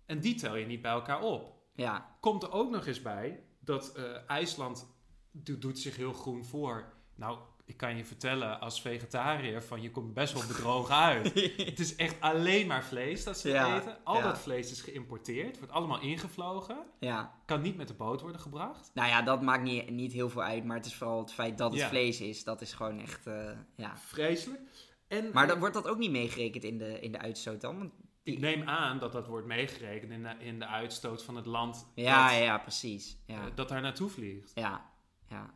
En 0.06 0.20
die 0.20 0.34
tel 0.34 0.56
je 0.56 0.66
niet 0.66 0.82
bij 0.82 0.90
elkaar 0.90 1.20
op. 1.20 1.52
ja. 1.74 2.16
Komt 2.20 2.42
er 2.42 2.52
ook 2.52 2.70
nog 2.70 2.86
eens 2.86 3.02
bij 3.02 3.42
dat 3.60 3.92
eh, 3.96 4.04
IJsland 4.26 4.86
do- 5.30 5.58
doet 5.58 5.78
zich 5.78 5.96
heel 5.96 6.12
groen 6.12 6.44
voor. 6.44 6.92
Nou, 7.14 7.38
ik 7.68 7.76
kan 7.76 7.96
je 7.96 8.04
vertellen 8.04 8.60
als 8.60 8.80
vegetariër 8.80 9.62
van 9.62 9.82
je 9.82 9.90
komt 9.90 10.14
best 10.14 10.32
wel 10.32 10.46
bedrogen 10.46 10.94
uit. 10.94 11.34
Het 11.70 11.78
is 11.78 11.96
echt 11.96 12.20
alleen 12.20 12.66
maar 12.66 12.84
vlees 12.84 13.24
dat 13.24 13.38
ze 13.38 13.48
Ja, 13.48 13.76
eten. 13.78 13.98
Al 14.04 14.16
ja. 14.16 14.22
dat 14.22 14.38
vlees 14.38 14.70
is 14.70 14.80
geïmporteerd, 14.80 15.58
wordt 15.58 15.72
allemaal 15.72 16.00
ingevlogen. 16.00 16.76
ja. 16.98 17.34
Kan 17.46 17.60
niet 17.60 17.76
met 17.76 17.88
de 17.88 17.94
boot 17.94 18.20
worden 18.20 18.40
gebracht. 18.40 18.90
Nou 18.94 19.08
ja, 19.08 19.22
dat 19.22 19.42
maakt 19.42 19.62
niet, 19.62 19.90
niet 19.90 20.12
heel 20.12 20.28
veel 20.30 20.42
uit, 20.42 20.64
maar 20.64 20.76
het 20.76 20.86
is 20.86 20.94
vooral 20.94 21.18
het 21.20 21.32
feit 21.32 21.58
dat 21.58 21.72
het 21.72 21.82
vlees 21.82 22.20
is. 22.20 22.44
Dat 22.44 22.60
is 22.60 22.72
gewoon 22.74 23.00
echt, 23.00 23.26
eh, 23.26 23.50
ja. 23.76 23.96
Vreselijk. 23.96 24.60
En 25.08 25.30
Maar 25.32 25.46
dan 25.46 25.58
wordt 25.58 25.74
dat 25.74 25.88
ook 25.88 25.98
niet 25.98 26.10
meegerekend 26.10 26.64
in 26.64 26.78
de, 26.78 27.00
in 27.00 27.12
de 27.12 27.18
uitstoot 27.18 27.60
dan? 27.60 27.78
Want 27.78 27.92
ik 28.22 28.38
neem 28.38 28.62
aan 28.68 28.98
dat 28.98 29.12
dat 29.12 29.26
wordt 29.26 29.46
meegerekend 29.46 30.12
in 30.12 30.22
de, 30.22 30.34
in 30.38 30.58
de 30.58 30.66
uitstoot 30.66 31.22
van 31.24 31.36
het 31.36 31.46
land 31.46 31.86
Ja, 31.94 32.28
dat, 32.28 32.36
ja, 32.38 32.44
ja, 32.44 32.58
precies. 32.58 33.16
Ja, 33.26 33.40
eh, 33.40 33.44
dat 33.54 33.68
daar 33.68 33.80
naartoe 33.80 34.08
vliegt. 34.08 34.50
ja, 34.54 34.90
ja. 35.28 35.54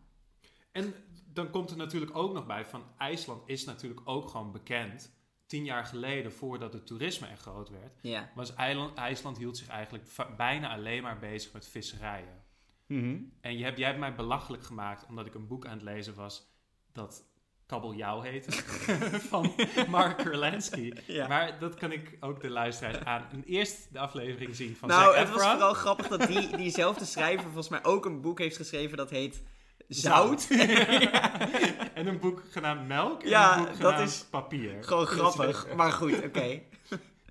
En 0.72 0.94
dan 1.34 1.50
komt 1.50 1.70
er 1.70 1.76
natuurlijk 1.76 2.16
ook 2.16 2.32
nog 2.32 2.46
bij 2.46 2.64
van 2.64 2.84
IJsland 2.98 3.42
is 3.46 3.64
natuurlijk 3.64 4.00
ook 4.04 4.28
gewoon 4.28 4.52
bekend. 4.52 5.20
Tien 5.46 5.64
jaar 5.64 5.84
geleden, 5.84 6.32
voordat 6.32 6.72
het 6.72 6.86
toerisme 6.86 7.26
echt 7.26 7.40
groot 7.40 7.70
werd, 7.70 7.98
ja. 8.02 8.30
was 8.34 8.54
IJsland, 8.54 8.96
IJsland 8.96 9.38
hield 9.38 9.56
zich 9.56 9.68
eigenlijk 9.68 10.04
bijna 10.36 10.74
alleen 10.74 11.02
maar 11.02 11.18
bezig 11.18 11.52
met 11.52 11.68
visserijen. 11.68 12.44
Mhm. 12.86 13.18
En 13.40 13.58
je 13.58 13.64
hebt, 13.64 13.78
jij 13.78 13.86
hebt 13.86 14.00
mij 14.00 14.14
belachelijk 14.14 14.64
gemaakt 14.64 15.06
omdat 15.06 15.26
ik 15.26 15.34
een 15.34 15.46
boek 15.46 15.66
aan 15.66 15.72
het 15.72 15.82
lezen 15.82 16.14
was 16.14 16.50
dat 16.92 17.24
Kabeljauw 17.66 18.20
heette. 18.20 18.50
van 19.32 19.54
Mark 19.88 20.16
Kurlansky. 20.16 20.92
Ja. 21.06 21.28
Maar 21.28 21.58
dat 21.58 21.74
kan 21.74 21.92
ik 21.92 22.16
ook 22.20 22.40
de 22.40 22.50
luisteraars 22.50 23.04
aan. 23.04 23.26
En 23.32 23.42
eerst 23.44 23.92
de 23.92 23.98
aflevering 23.98 24.56
zien 24.56 24.76
van 24.76 24.88
Nou, 24.88 25.04
Zac 25.04 25.14
het 25.14 25.34
was 25.34 25.42
vooral 25.42 25.74
grappig 25.74 26.08
dat 26.08 26.26
die, 26.26 26.56
diezelfde 26.56 27.04
schrijver 27.04 27.44
volgens 27.44 27.68
mij 27.68 27.84
ook 27.84 28.04
een 28.04 28.20
boek 28.20 28.38
heeft 28.38 28.56
geschreven 28.56 28.96
dat 28.96 29.10
heet 29.10 29.42
Zout. 29.94 30.46
en 31.94 32.06
een 32.06 32.18
boek 32.18 32.42
genaamd 32.50 32.88
Melk. 32.88 33.22
En 33.22 33.28
Ja, 33.28 33.58
een 33.58 33.64
boek 33.64 33.80
dat 33.80 34.00
is 34.00 34.24
Papier. 34.30 34.84
Gewoon 34.84 35.06
grappig, 35.06 35.66
maar 35.74 35.92
goed, 35.92 36.24
oké. 36.24 36.60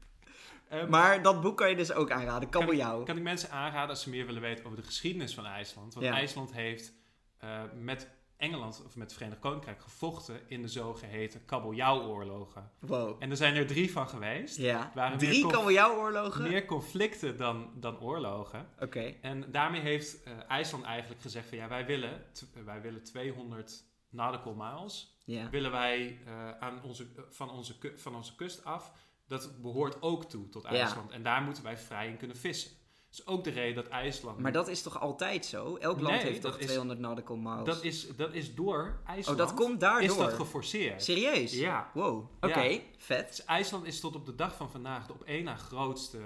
ehm, 0.69 0.89
Maar 0.89 1.21
dat 1.21 1.41
boek 1.41 1.58
kan 1.58 1.69
je 1.69 1.76
dus 1.76 1.93
ook 1.93 2.12
aanraden, 2.12 2.50
Kabeljauw. 2.50 3.04
Kan 3.04 3.17
ik 3.17 3.24
mensen 3.24 3.52
aanraden 3.52 3.89
als 3.89 4.02
ze 4.02 4.10
meer 4.10 4.26
willen 4.26 4.41
weten 4.41 4.65
over 4.65 4.78
de 4.78 4.84
geschiedenis 4.86 5.34
van 5.34 5.45
IJsland? 5.45 5.93
Want 5.93 6.06
Ja. 6.06 6.13
IJsland 6.13 6.54
heeft 6.54 6.93
eh, 7.38 7.62
met 7.80 8.08
Engeland 8.41 8.84
of 8.86 8.95
met 8.95 9.08
het 9.08 9.13
Verenigd 9.13 9.41
Koninkrijk 9.41 9.82
gevochten 9.82 10.39
in 10.47 10.62
de 10.62 10.67
zogeheten 10.67 11.45
kabeljauwoorlogen. 11.45 12.71
Wow. 12.80 13.15
En 13.19 13.30
er 13.30 13.38
zijn 13.38 13.56
er 13.56 13.67
drie 13.67 13.91
van 13.91 14.08
geweest. 14.08 14.58
Ja. 14.58 14.91
waren 14.95 15.17
Drie 15.17 15.47
kabeljauwoorlogen? 15.47 16.43
Meer 16.43 16.65
conflicten 16.65 17.38
dan, 17.38 17.69
dan 17.75 17.99
oorlogen. 17.99 18.67
Oké. 18.80 19.13
En 19.21 19.51
daarmee 19.51 19.82
heeft 19.82 20.23
eh, 20.23 20.34
IJsland 20.47 20.84
eigenlijk 20.84 21.21
gezegd 21.21 21.47
van 21.47 21.58
ja, 21.58 21.67
wij 21.67 21.86
willen, 21.86 22.23
wij 22.65 22.82
willen 22.82 23.04
200 23.04 23.84
nautical 24.10 24.54
miles. 24.54 25.17
Ja. 25.25 25.49
Willen 25.49 25.71
wij 25.71 26.19
eh, 26.25 26.51
aan 26.60 26.84
onze, 26.84 27.08
eh, 27.15 27.23
van, 27.30 27.49
onze, 27.49 27.75
van 27.95 28.15
onze 28.15 28.36
kust 28.36 28.63
af. 28.63 28.91
Dat 29.27 29.62
behoort 29.62 30.01
ook 30.01 30.25
toe 30.25 30.49
tot 30.49 30.63
Ja. 30.63 30.69
IJsland. 30.69 31.12
En 31.12 31.23
daar 31.23 31.41
moeten 31.41 31.63
wij 31.63 31.77
vrij 31.77 32.08
in 32.08 32.17
kunnen 32.17 32.38
vissen. 32.38 32.71
Dat 33.12 33.19
is 33.19 33.28
ook 33.28 33.43
de 33.43 33.50
reden 33.50 33.76
dat 33.84 33.88
IJsland... 33.88 34.39
Maar 34.39 34.52
dat 34.52 34.67
is 34.67 34.82
toch 34.82 35.00
altijd 35.00 35.45
zo? 35.45 35.76
Elk 35.76 36.00
land 36.00 36.15
Nee, 36.15 36.24
heeft 36.26 36.41
toch 36.41 36.58
is- 36.58 36.65
200 36.65 37.00
nautical 37.00 37.36
miles? 37.36 37.65
Dat 37.65 37.84
is, 37.84 38.08
dat 38.15 38.34
is 38.34 38.56
door 38.56 39.00
oh, 39.04 39.10
IJsland. 39.10 39.38
dat 39.38 39.54
komt 39.54 39.80
daardoor? 39.80 40.10
Is 40.10 40.17
dat 40.17 40.34
geforceerd? 40.34 41.04
Serieus? 41.04 41.54
Ja. 41.54 41.91
Wow, 41.93 42.30
oké, 42.41 42.60
Ja. 42.62 42.80
vet. 42.97 43.28
Dus 43.28 43.45
IJsland 43.45 43.86
is 43.86 44.00
tot 44.00 44.15
op 44.15 44.26
de 44.26 44.36
dag 44.36 44.56
van 44.56 44.71
vandaag 44.71 45.08
de 45.08 45.13
op 45.13 45.24
één 45.24 45.43
na 45.43 45.56
grootste, 45.56 46.19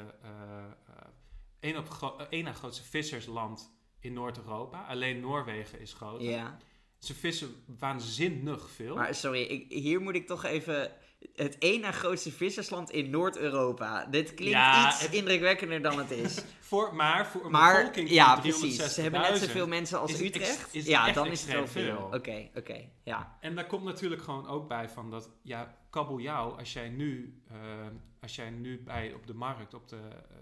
één 1.59 1.77
op 1.77 1.89
gro- 1.89 2.15
eh, 2.17 2.25
één 2.29 2.43
na 2.43 2.53
grootste 2.53 2.83
vissersland 2.83 3.71
in 3.99 4.13
Noord-Europa. 4.13 4.85
Alleen 4.87 5.19
Noorwegen 5.19 5.79
is 5.79 5.93
groter. 5.93 6.27
Ja. 6.29 6.57
Ze 6.97 7.13
vissen 7.13 7.63
waanzinnig 7.79 8.69
veel. 8.69 8.95
Maar 8.95 9.15
sorry, 9.15 9.41
ik, 9.41 9.71
hier 9.71 10.01
moet 10.01 10.15
ik 10.15 10.27
toch 10.27 10.43
even... 10.43 10.91
Het 11.35 11.57
één 11.57 11.81
na 11.81 11.91
grootste 11.91 12.31
vissersland 12.31 12.89
in 12.91 13.09
Noord-Europa. 13.09 14.05
Dit 14.05 14.33
klinkt 14.33 14.53
Ja, 14.53 14.87
iets 14.87 15.01
het- 15.01 15.13
indrukwekkender 15.13 15.81
dan 15.81 15.97
het 15.97 16.11
is. 16.11 16.43
voor, 16.59 16.95
maar 16.95 17.27
voor 17.27 17.45
een 17.45 17.51
maar 17.51 17.75
bevolking 17.75 18.07
van 18.07 18.15
ja, 18.17 18.37
360.000 18.37 18.41
precies. 18.41 18.93
Ze 18.93 19.01
hebben 19.01 19.21
net 19.21 19.37
zoveel 19.37 19.67
mensen 19.67 19.99
als 19.99 20.13
is 20.13 20.21
Utrecht. 20.21 20.73
is 20.73 20.85
ja, 20.87 21.11
dan 21.11 21.27
is 21.27 21.41
het 21.41 21.51
wel 21.51 21.67
veel. 21.67 22.09
Oké, 22.13 22.49
oké. 22.55 22.89
Ja. 23.03 23.37
En 23.39 23.55
daar 23.55 23.65
komt 23.67 23.83
natuurlijk 23.83 24.21
gewoon 24.21 24.47
ook 24.47 24.67
bij 24.67 24.89
van 24.89 25.09
dat, 25.11 25.29
ja, 25.41 25.75
kabeljauw, 25.89 26.57
als 26.57 26.73
jij 26.73 26.89
nu, 26.89 27.41
eh, 27.49 27.55
als 28.21 28.35
jij 28.35 28.49
nu 28.49 28.81
bij 28.83 29.13
op 29.13 29.27
de 29.27 29.33
markt, 29.33 29.73
op 29.73 29.87
de, 29.89 29.95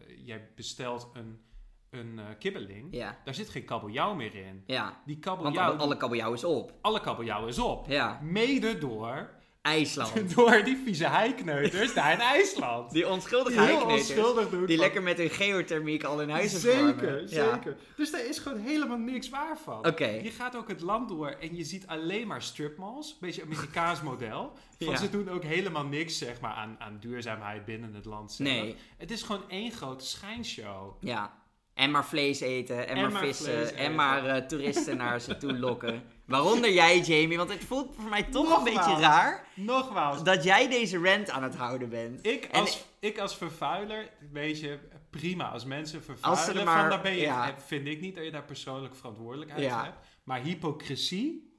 eh, 0.07 0.25
jij 0.25 0.49
bestelt 0.55 1.09
een, 1.13 1.41
een 1.89 2.19
eh, 2.19 2.25
kibbeling, 2.39 2.87
Ja. 2.91 3.17
daar 3.23 3.33
zit 3.33 3.49
geen 3.49 3.65
kabeljauw 3.65 4.13
meer 4.13 4.35
in. 4.35 4.63
Ja. 4.67 5.01
Die 5.05 5.17
Want 5.23 5.37
kabeljauw, 5.37 5.69
alle, 5.71 5.79
alle 5.79 5.97
kabeljauw 5.97 6.33
is 6.33 6.43
op. 6.43 6.73
alle 6.81 6.99
kabeljauw 7.01 7.47
is 7.47 7.59
op. 7.59 7.87
Ja. 7.87 8.19
Mede 8.21 8.77
door 8.77 9.29
IJsland. 9.63 10.11
Door 10.35 10.63
die 10.63 10.77
vieze 10.85 11.07
heikneuters 11.07 11.93
daar 11.93 12.13
in 12.13 12.19
IJsland. 12.19 12.91
Die 12.91 13.07
onschuldige 13.09 13.57
Die 13.57 13.65
heel 13.65 13.75
heikneters. 13.75 14.09
onschuldig 14.09 14.49
doen. 14.49 14.65
Die 14.65 14.77
lekker 14.77 15.01
met 15.03 15.17
hun 15.17 15.29
geothermiek 15.29 16.03
al 16.03 16.21
in 16.21 16.29
huis 16.29 16.59
Zeker, 16.61 17.21
Ja. 17.21 17.53
zeker. 17.53 17.75
Dus 17.95 18.11
daar 18.11 18.25
is 18.25 18.39
gewoon 18.39 18.59
helemaal 18.59 18.97
niks 18.97 19.29
waar 19.29 19.57
van. 19.63 19.87
Oké. 19.87 20.05
Je 20.07 20.31
gaat 20.31 20.55
ook 20.55 20.67
het 20.67 20.81
land 20.81 21.09
door 21.09 21.27
en 21.29 21.55
je 21.55 21.63
ziet 21.63 21.87
alleen 21.87 22.27
maar 22.27 22.41
stripmalls. 22.41 23.09
Een 23.11 23.17
beetje 23.19 23.41
Amerikaans 23.43 24.01
model. 24.11 24.51
Van 24.79 24.87
Ja. 24.91 24.97
Ze 24.97 25.09
doen 25.09 25.29
ook 25.29 25.43
helemaal 25.43 25.85
niks 25.85 26.17
zeg 26.17 26.39
maar, 26.41 26.53
aan, 26.53 26.75
aan 26.79 26.97
duurzaamheid 26.99 27.65
binnen 27.65 27.93
het 27.93 28.05
land 28.05 28.31
zelf. 28.31 28.49
Nee. 28.49 28.75
Het 28.97 29.11
is 29.11 29.21
gewoon 29.21 29.43
één 29.49 29.71
grote 29.71 30.05
schijnshow. 30.05 30.95
Ja. 30.99 31.33
En 31.73 31.91
maar 31.91 32.05
vlees 32.05 32.39
eten, 32.39 32.87
en, 32.87 32.95
En 32.95 33.11
maar 33.11 33.21
vissen, 33.25 33.75
en 33.75 33.95
maar 33.95 34.25
eh, 34.25 34.45
toeristen 34.45 34.97
naar 34.97 35.19
ze 35.21 35.37
toe 35.37 35.57
lokken. 35.59 36.03
Waaronder 36.25 36.71
jij, 36.73 36.99
Jamie, 36.99 37.37
want 37.37 37.49
het 37.49 37.63
voelt 37.63 37.95
voor 37.97 38.09
mij 38.09 38.23
toch 38.23 38.57
een 38.57 38.63
beetje 38.63 38.99
raar 38.99 39.47
Nogmaals, 39.55 40.23
dat 40.23 40.43
jij 40.43 40.69
deze 40.69 40.97
rant 40.97 41.29
aan 41.29 41.43
het 41.43 41.55
houden 41.55 41.89
bent. 41.89 42.25
ik 42.25 42.43
En- 42.43 42.59
als, 42.59 42.85
ik 42.99 43.17
als 43.19 43.37
vervuiler, 43.37 44.09
weet 44.31 44.59
je, 44.59 44.79
prima. 45.09 45.49
Als 45.49 45.65
mensen 45.65 46.03
vervuilen, 46.03 46.55
er 46.57 46.65
maar- 46.65 46.79
van, 46.79 46.89
daar 46.89 47.01
ben 47.01 47.11
je, 47.15 47.21
ja. 47.21 47.45
heb- 47.45 47.61
vind 47.61 47.87
ik 47.87 48.01
niet 48.01 48.15
dat 48.15 48.23
je 48.23 48.31
daar 48.31 48.43
persoonlijke 48.45 48.95
verantwoordelijkheid 48.95 49.63
Ja. 49.63 49.83
hebt. 49.83 49.97
Maar 50.23 50.41
hypocrisie, 50.41 51.57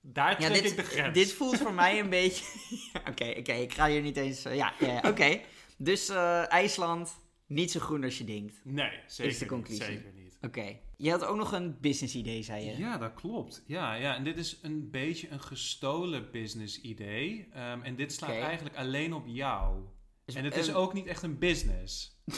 daar 0.00 0.40
Ja, 0.40 0.48
trek 0.48 0.62
dit, 0.62 0.70
ik 0.70 0.76
de 0.76 0.82
grens. 0.82 1.14
dit 1.14 1.32
voelt 1.32 1.56
voor 1.58 1.72
mij 1.74 1.98
een 1.98 2.08
beetje... 2.10 2.44
Oké, 3.10 3.34
oké, 3.38 3.52
ik 3.52 3.72
ga 3.74 3.86
hier 3.88 4.00
niet 4.02 4.16
eens... 4.16 4.44
eh, 4.44 4.56
ja, 4.56 4.72
oké. 5.02 5.40
Dus 5.76 6.08
eh, 6.08 6.52
IJsland, 6.52 7.16
niet 7.46 7.70
zo 7.70 7.80
groen 7.80 8.04
als 8.04 8.18
je 8.18 8.24
denkt. 8.24 8.60
Nee, 8.64 8.90
zeker, 9.06 9.32
de 9.32 9.38
niet, 9.40 9.48
conclusie. 9.48 9.84
zeker 9.84 10.12
niet. 10.14 10.38
Oké. 10.40 10.78
Je 11.00 11.10
had 11.10 11.24
ook 11.24 11.36
nog 11.36 11.52
een 11.52 11.76
business 11.80 12.14
idee, 12.14 12.42
zei 12.42 12.64
je. 12.64 12.76
Ja, 12.78 12.98
dat 12.98 13.14
klopt. 13.14 13.62
Ja, 13.66 13.94
ja, 13.94 14.14
en 14.14 14.24
dit 14.24 14.36
is 14.38 14.58
een 14.62 14.90
beetje 14.90 15.28
een 15.30 15.40
gestolen 15.40 16.30
business 16.30 16.80
idee. 16.80 17.48
Ehm, 17.52 17.82
en 17.82 17.96
dit 17.96 18.12
slaat 18.12 18.30
eigenlijk 18.30 18.76
alleen 18.76 19.12
op 19.14 19.22
jou. 19.26 19.82
Dus, 20.24 20.34
En 20.34 20.44
het 20.44 20.56
is 20.56 20.72
ook 20.74 20.92
niet 20.94 21.06
echt 21.06 21.22
een 21.22 21.38
business. 21.38 22.16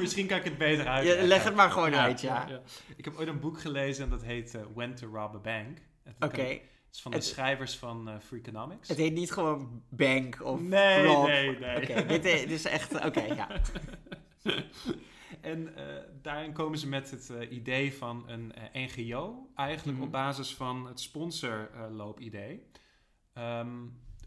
Misschien 0.00 0.26
kan 0.26 0.38
ik 0.38 0.44
het 0.44 0.58
beter 0.58 0.86
uitleggen. 0.86 1.26
leg 1.26 1.44
het 1.44 1.54
maar 1.54 1.70
gewoon 1.70 1.94
uit, 1.94 2.20
ja. 2.20 2.62
Ik 2.96 3.04
heb 3.04 3.14
ooit 3.16 3.28
een 3.28 3.40
boek 3.40 3.60
gelezen 3.60 4.04
en 4.04 4.10
dat 4.10 4.22
heet 4.22 4.54
eh, 4.54 4.62
When 4.74 4.94
to 4.94 5.06
Rob 5.06 5.34
a 5.34 5.38
Bank. 5.38 5.78
Oké. 6.20 6.42
Het 6.42 6.60
is 6.92 7.00
van 7.02 7.10
de 7.10 7.16
Het- 7.16 7.26
schrijvers 7.26 7.76
van 7.76 8.08
eh 8.08 8.14
Freakonomics. 8.20 8.88
Het 8.88 8.96
heet 8.98 9.12
niet 9.12 9.32
gewoon 9.32 9.82
Bank 9.90 10.42
of 10.44 10.60
Nee, 10.60 11.04
Rob. 11.06 11.26
nee, 11.26 11.58
nee. 11.58 11.76
Oké, 11.82 12.06
dit, 12.06 12.22
dit 12.22 12.50
is 12.50 12.64
echt... 12.64 13.04
Oké, 13.04 13.22
ja. 13.22 13.48
En 15.40 15.76
eh, 15.76 15.84
daarin 16.22 16.52
komen 16.52 16.78
ze 16.78 16.88
met 16.88 17.10
het 17.10 17.30
eh, 17.30 17.50
idee 17.52 17.92
van 17.94 18.28
een 18.28 18.52
eh, 18.52 18.86
NGO, 18.96 19.50
eigenlijk 19.54 19.98
Mhm. 19.98 20.06
op 20.06 20.12
basis 20.12 20.54
van 20.54 20.86
het 20.86 21.00
sponsorloop-idee. 21.00 22.62
Ehm, 23.32 23.70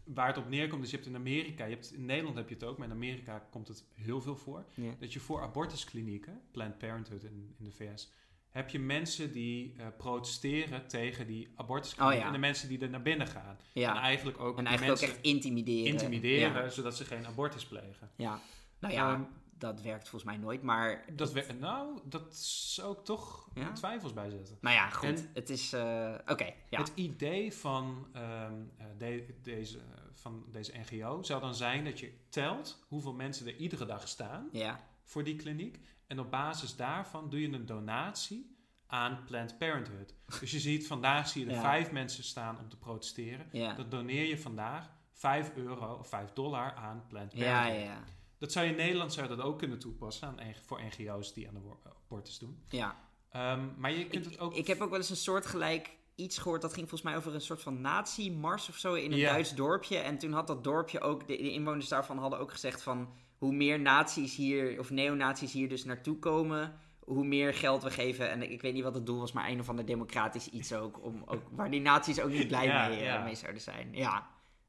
waar 0.04 0.26
het 0.26 0.36
op 0.38 0.48
neerkomt, 0.48 0.80
dus 0.80 0.90
je 0.90 0.96
hebt 0.96 1.08
in 1.08 1.14
Amerika, 1.16 1.64
je 1.64 1.74
hebt, 1.74 1.92
in 1.92 2.04
Nederland 2.04 2.36
heb 2.36 2.48
je 2.48 2.54
het 2.54 2.64
ook, 2.64 2.78
maar 2.78 2.86
in 2.86 2.92
Amerika 2.92 3.38
komt 3.50 3.68
het 3.68 3.84
heel 3.94 4.20
veel 4.20 4.36
voor. 4.36 4.64
Dat 4.98 5.12
je 5.12 5.20
voor 5.20 5.42
abortusklinieken, 5.42 6.40
Planned 6.50 6.78
Parenthood 6.78 7.22
in, 7.22 7.54
in 7.58 7.64
de 7.64 7.72
VS, 7.72 8.10
heb 8.48 8.70
je 8.70 8.78
mensen 8.78 9.32
die 9.32 9.74
protesteren 9.96 10.86
tegen 10.86 11.26
die 11.26 11.48
abortusklinieken 11.56 12.16
Oh 12.16 12.22
ja. 12.22 12.26
en 12.26 12.32
de 12.32 12.46
mensen 12.46 12.68
die 12.68 12.78
er 12.80 12.90
naar 12.90 13.02
binnen 13.02 13.26
gaan. 13.26 13.56
En 13.74 13.82
eigenlijk 13.94 14.40
ook 14.40 14.56
En 14.58 14.62
mensen 14.64 15.08
echt 15.08 15.18
intimideren. 15.22 15.92
intimideren, 15.92 16.62
Ja. 16.62 16.68
zodat 16.68 16.96
ze 16.96 17.04
geen 17.04 17.26
abortus 17.26 17.66
plegen. 17.66 18.10
ja. 18.16 18.40
Nou 18.80 18.94
ja, 18.94 19.12
Ehm, 19.12 19.22
dat 19.58 19.80
werkt 19.82 20.08
volgens 20.08 20.30
mij 20.32 20.40
nooit, 20.40 20.62
maar... 20.62 21.04
Dat 21.12 21.52
nou, 21.58 21.98
dat 22.04 22.36
zou 22.36 22.92
ik 22.98 23.04
toch 23.04 23.48
Ja? 23.54 23.72
twijfels 23.72 24.12
bij 24.12 24.30
zetten. 24.30 24.58
Nou 24.60 24.74
ja, 24.76 24.88
goed. 24.90 25.04
En- 25.08 25.30
het 25.34 25.50
is... 25.50 25.72
eh, 25.72 26.14
Oké, 26.26 26.52
ja. 26.70 26.78
Het 26.78 26.92
idee 26.94 27.52
van, 27.54 28.06
ehm, 28.12 28.54
eh, 28.76 28.86
de- 28.98 29.38
deze, 29.42 29.78
van 30.12 30.44
deze 30.50 30.72
NGO 30.78 31.22
zou 31.22 31.40
dan 31.40 31.54
zijn 31.54 31.84
dat 31.84 32.00
je 32.00 32.12
telt 32.28 32.84
hoeveel 32.88 33.12
mensen 33.12 33.46
er 33.46 33.56
iedere 33.56 33.86
dag 33.86 34.08
staan 34.08 34.48
Ja, 34.52 34.80
voor 35.04 35.24
die 35.24 35.36
kliniek. 35.36 35.80
En 36.06 36.20
op 36.20 36.30
basis 36.30 36.76
daarvan 36.76 37.30
doe 37.30 37.40
je 37.40 37.52
een 37.52 37.66
donatie 37.66 38.56
aan 38.86 39.24
Planned 39.26 39.58
Parenthood. 39.58 40.14
Dus 40.40 40.50
je 40.50 40.60
ziet, 40.60 40.86
vandaag 40.86 41.28
zie 41.28 41.46
je 41.46 41.52
er 41.52 41.60
vijf 41.60 41.90
mensen 41.90 42.24
staan 42.24 42.58
om 42.58 42.68
te 42.68 42.76
protesteren. 42.78 43.46
ja. 43.52 43.74
Dan 43.74 43.88
doneer 43.88 44.24
je 44.28 44.38
vandaag 44.38 44.90
5 45.12 45.52
euro 45.54 45.94
of 45.94 46.08
5 46.08 46.32
dollar 46.32 46.74
aan 46.74 47.04
Planned 47.08 47.32
Ja, 47.32 47.38
Parenthood. 47.62 47.84
ja, 47.86 47.92
ja. 47.92 48.02
Dat 48.38 48.52
zou 48.52 48.64
je 48.64 48.70
in 48.70 48.76
Nederland 48.76 49.12
zou 49.12 49.28
dat 49.28 49.40
ook 49.40 49.58
kunnen 49.58 49.78
toepassen 49.78 50.28
aan, 50.28 50.38
voor 50.66 50.80
NGO's 50.82 51.32
die 51.32 51.48
aan 51.48 51.54
de 51.54 51.60
abortus 52.04 52.38
doen. 52.38 52.62
ja. 52.68 53.04
Ehm, 53.30 53.60
maar 53.76 53.92
je 53.92 54.06
kunt 54.06 54.24
Ik, 54.26 54.30
het 54.30 54.40
ook... 54.40 54.54
ik 54.54 54.66
heb 54.66 54.80
ook 54.80 54.90
wel 54.90 54.98
eens 54.98 55.10
een 55.10 55.16
soort 55.16 55.46
gelijk 55.46 55.96
iets 56.14 56.38
gehoord. 56.38 56.62
Dat 56.62 56.72
ging 56.74 56.88
volgens 56.88 57.10
mij 57.10 57.18
over 57.18 57.34
een 57.34 57.40
soort 57.40 57.62
van 57.62 57.80
nazi-mars 57.80 58.68
of 58.68 58.76
zo 58.76 58.94
in 58.94 59.12
een 59.12 59.18
Ja. 59.18 59.32
Duits 59.32 59.54
dorpje. 59.54 59.98
En 59.98 60.18
toen 60.18 60.32
had 60.32 60.46
dat 60.46 60.64
dorpje 60.64 61.00
ook, 61.00 61.20
de, 61.26 61.36
de 61.36 61.52
inwoners 61.52 61.88
daarvan 61.88 62.18
hadden 62.18 62.38
ook 62.38 62.50
gezegd 62.52 62.82
van... 62.82 63.08
hoe 63.38 63.52
meer 63.52 63.80
nazi's 63.80 64.36
hier, 64.36 64.78
of 64.78 64.90
neonazi's 64.90 65.52
hier 65.52 65.68
dus 65.68 65.84
naartoe 65.84 66.18
komen... 66.18 66.78
hoe 67.00 67.24
meer 67.24 67.54
geld 67.54 67.82
we 67.82 67.90
geven. 67.90 68.30
En 68.30 68.50
ik 68.50 68.60
weet 68.62 68.74
niet 68.74 68.82
wat 68.82 68.94
het 68.94 69.06
doel 69.06 69.18
was, 69.18 69.32
maar 69.32 69.48
een 69.48 69.60
of 69.60 69.68
ander 69.68 69.86
democratisch 69.86 70.48
iets 70.48 70.72
ook. 70.72 71.04
Om, 71.04 71.22
ook 71.26 71.42
waar 71.50 71.70
die 71.70 71.80
nazi's 71.80 72.20
ook 72.20 72.30
niet 72.30 72.48
blij 72.48 72.66
Ja, 72.66 72.88
mee, 72.88 72.98
eh, 72.98 73.04
ja. 73.04 73.22
mee 73.24 73.34
zouden 73.34 73.62
zijn. 73.62 73.88
Ja, 73.92 74.26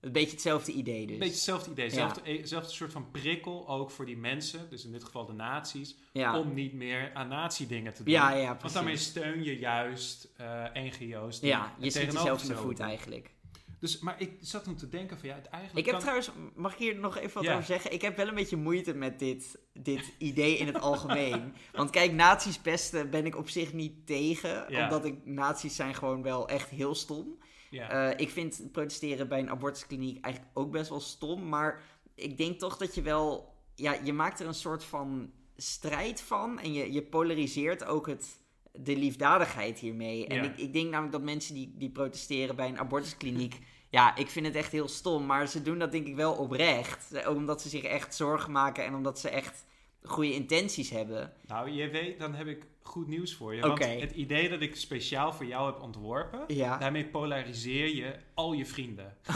een 0.07 0.13
beetje 0.13 0.31
hetzelfde 0.31 0.71
idee 0.71 1.05
dus. 1.05 1.13
Een 1.13 1.19
beetje 1.19 1.33
hetzelfde 1.33 1.71
idee. 1.71 1.89
Zelfde, 1.89 2.21
eh, 2.21 2.39
zelfde 2.43 2.73
soort 2.73 2.91
van 2.91 3.11
prikkel 3.11 3.67
ook 3.67 3.91
voor 3.91 4.05
die 4.05 4.17
mensen, 4.17 4.69
dus 4.69 4.85
in 4.85 4.91
dit 4.91 5.03
geval 5.03 5.25
de 5.25 5.33
nazi's, 5.33 5.95
ja. 6.11 6.39
om 6.39 6.53
niet 6.53 6.73
meer 6.73 7.11
aan 7.13 7.27
nazi-dingen 7.27 7.93
te 7.93 8.03
doen. 8.03 8.13
ja, 8.13 8.33
ja, 8.33 8.57
Want 8.61 8.73
daarmee 8.73 8.97
steun 8.97 9.43
je 9.43 9.57
juist 9.57 10.29
eh, 10.37 10.63
NGO's. 10.73 11.39
Ja, 11.39 11.75
je 11.79 11.89
schiet 11.89 12.13
jezelf 12.13 12.41
in 12.41 12.47
de 12.47 12.55
voet 12.55 12.79
eigenlijk. 12.79 13.35
Dus, 13.79 13.99
maar 13.99 14.21
ik 14.21 14.37
zat 14.41 14.63
toen 14.63 14.75
te 14.75 14.89
denken 14.89 15.17
van 15.19 15.29
ja, 15.29 15.35
het 15.35 15.45
Ik 15.45 15.51
eigenlijk 15.51 15.85
heb 15.85 15.95
kan... 15.95 16.03
trouwens, 16.03 16.31
mag 16.55 16.71
ik 16.71 16.77
hier 16.77 16.95
nog 16.95 17.17
even 17.17 17.43
wat 17.43 17.51
over 17.51 17.63
zeggen? 17.63 17.93
Ik 17.93 18.01
heb 18.01 18.17
wel 18.17 18.27
een 18.27 18.35
beetje 18.35 18.55
moeite 18.55 18.93
met 18.93 19.19
dit, 19.19 19.59
dit 19.73 20.13
idee 20.17 20.57
in 20.57 20.67
het 20.67 20.79
algemeen. 20.79 21.53
Want 21.71 21.89
kijk, 21.89 22.11
nazi's 22.11 22.57
pesten 22.57 23.09
ben 23.09 23.25
ik 23.25 23.35
op 23.35 23.49
zich 23.49 23.73
niet 23.73 24.07
tegen. 24.07 24.67
Omdat 24.67 25.05
ik, 25.05 25.25
nazi's 25.25 25.75
zijn 25.75 25.95
gewoon 25.95 26.21
wel 26.21 26.47
echt 26.47 26.69
heel 26.69 26.95
stom. 26.95 27.37
Ja. 27.69 27.89
Eh, 27.89 28.19
ik 28.19 28.29
vind 28.29 28.71
protesteren 28.71 29.27
bij 29.27 29.39
een 29.39 29.49
abortuskliniek 29.49 30.23
eigenlijk 30.23 30.57
ook 30.57 30.71
best 30.71 30.89
wel 30.89 30.99
stom. 30.99 31.49
Maar 31.49 31.81
ik 32.15 32.37
denk 32.37 32.59
toch 32.59 32.77
dat 32.77 32.95
je 32.95 33.01
wel... 33.01 33.55
Ja, 33.75 33.97
je 34.03 34.13
maakt 34.13 34.39
er 34.39 34.47
een 34.47 34.53
soort 34.53 34.83
van 34.83 35.31
strijd 35.55 36.21
van. 36.21 36.59
En 36.59 36.73
je, 36.73 36.91
je 36.93 37.01
polariseert 37.03 37.85
ook 37.85 38.07
het, 38.07 38.37
de 38.71 38.95
liefdadigheid 38.95 39.79
hiermee. 39.79 40.27
En 40.27 40.35
Ja. 40.35 40.43
ik, 40.43 40.57
ik 40.57 40.73
denk 40.73 40.89
namelijk 40.89 41.11
dat 41.11 41.23
mensen 41.23 41.53
die, 41.53 41.73
die 41.77 41.89
protesteren 41.89 42.55
bij 42.55 42.67
een 42.67 42.79
abortuskliniek... 42.79 43.59
Ja, 43.89 44.15
ik 44.15 44.29
vind 44.29 44.45
het 44.45 44.55
echt 44.55 44.71
heel 44.71 44.87
stom. 44.87 45.25
Maar 45.25 45.47
ze 45.47 45.61
doen 45.61 45.79
dat 45.79 45.91
denk 45.91 46.07
ik 46.07 46.15
wel 46.15 46.33
oprecht. 46.33 47.27
Omdat 47.27 47.61
ze 47.61 47.69
zich 47.69 47.83
echt 47.83 48.15
zorgen 48.15 48.51
maken 48.51 48.85
en 48.85 48.95
omdat 48.95 49.19
ze 49.19 49.29
echt 49.29 49.65
goede 50.07 50.33
intenties 50.33 50.89
hebben. 50.89 51.33
Nou, 51.47 51.69
je 51.69 51.89
weet, 51.89 52.19
dan 52.19 52.33
heb 52.35 52.47
ik 52.47 52.65
goed 52.81 53.07
nieuws 53.07 53.33
voor 53.33 53.55
je. 53.55 53.61
Want 53.61 53.85
het 53.85 54.11
idee 54.11 54.49
dat 54.49 54.61
ik 54.61 54.75
speciaal 54.75 55.33
voor 55.33 55.45
jou 55.45 55.71
heb 55.71 55.81
ontworpen, 55.81 56.43
Ja. 56.47 56.77
daarmee 56.77 57.05
polariseer 57.05 57.95
je 57.95 58.15
al 58.33 58.53
je 58.53 58.65
vrienden. 58.65 59.17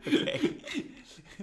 Oké. 0.06 0.38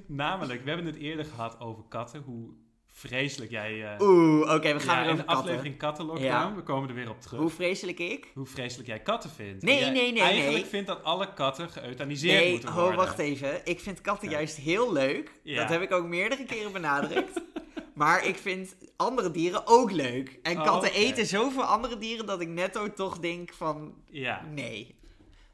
Namelijk, 0.06 0.64
we 0.64 0.68
hebben 0.70 0.86
het 0.88 0.96
eerder 0.98 1.26
gehad 1.26 1.60
over 1.60 1.84
katten, 1.90 2.22
hoe 2.22 2.50
vreselijk 2.98 3.52
jij... 3.52 3.84
eh, 3.96 4.02
Oeh, 4.08 4.54
oké, 4.54 4.74
we 4.74 4.80
gaan 4.80 4.96
ja, 4.98 5.02
weer 5.02 5.10
in 5.12 5.18
de 5.18 5.26
aflevering 5.26 5.78
Kattenlockdown, 5.78 6.26
Ja. 6.28 6.56
we 6.56 6.64
komen 6.64 6.90
er 6.90 6.96
weer 6.96 7.10
op 7.10 7.22
terug. 7.22 7.40
Hoe 7.40 7.50
vreselijk 7.50 8.00
ik? 8.00 8.32
hoe 8.34 8.46
vreselijk 8.46 8.88
jij 8.88 9.00
katten 9.00 9.30
vindt. 9.30 9.64
Nee, 9.64 9.80
jij 9.80 9.90
nee, 9.92 10.12
nee, 10.12 10.22
Eigenlijk 10.22 10.56
nee. 10.62 10.66
vindt 10.66 10.88
dat 10.88 11.04
alle 11.04 11.34
katten 11.34 11.70
geëuthaniseerd 11.70 12.42
Nee, 12.42 12.52
moeten 12.52 12.74
worden. 12.74 12.96
wacht 12.96 13.20
even. 13.20 13.62
Ik 13.66 13.80
vind 13.80 14.02
katten 14.02 14.30
Ja. 14.30 14.36
juist 14.38 14.56
heel 14.56 14.94
leuk. 14.94 15.32
Ja. 15.44 15.62
Dat 15.62 15.70
heb 15.70 15.82
ik 15.82 15.92
ook 15.92 16.06
meerdere 16.06 16.44
keren 16.54 16.72
benadrukt. 16.72 17.42
maar 17.94 18.26
ik 18.26 18.36
vind 18.36 18.76
andere 18.96 19.32
dieren 19.32 19.62
ook 19.66 19.92
leuk. 19.92 20.40
En 20.44 20.58
Oh, 20.58 20.64
katten 20.64 20.94
eten 20.94 21.26
zoveel 21.26 21.64
andere 21.64 21.98
dieren 21.98 22.26
dat 22.26 22.42
ik 22.42 22.48
netto 22.48 22.94
toch 22.94 23.20
denk 23.20 23.54
van 23.54 23.94
Ja. 24.10 24.42
nee. 24.54 24.96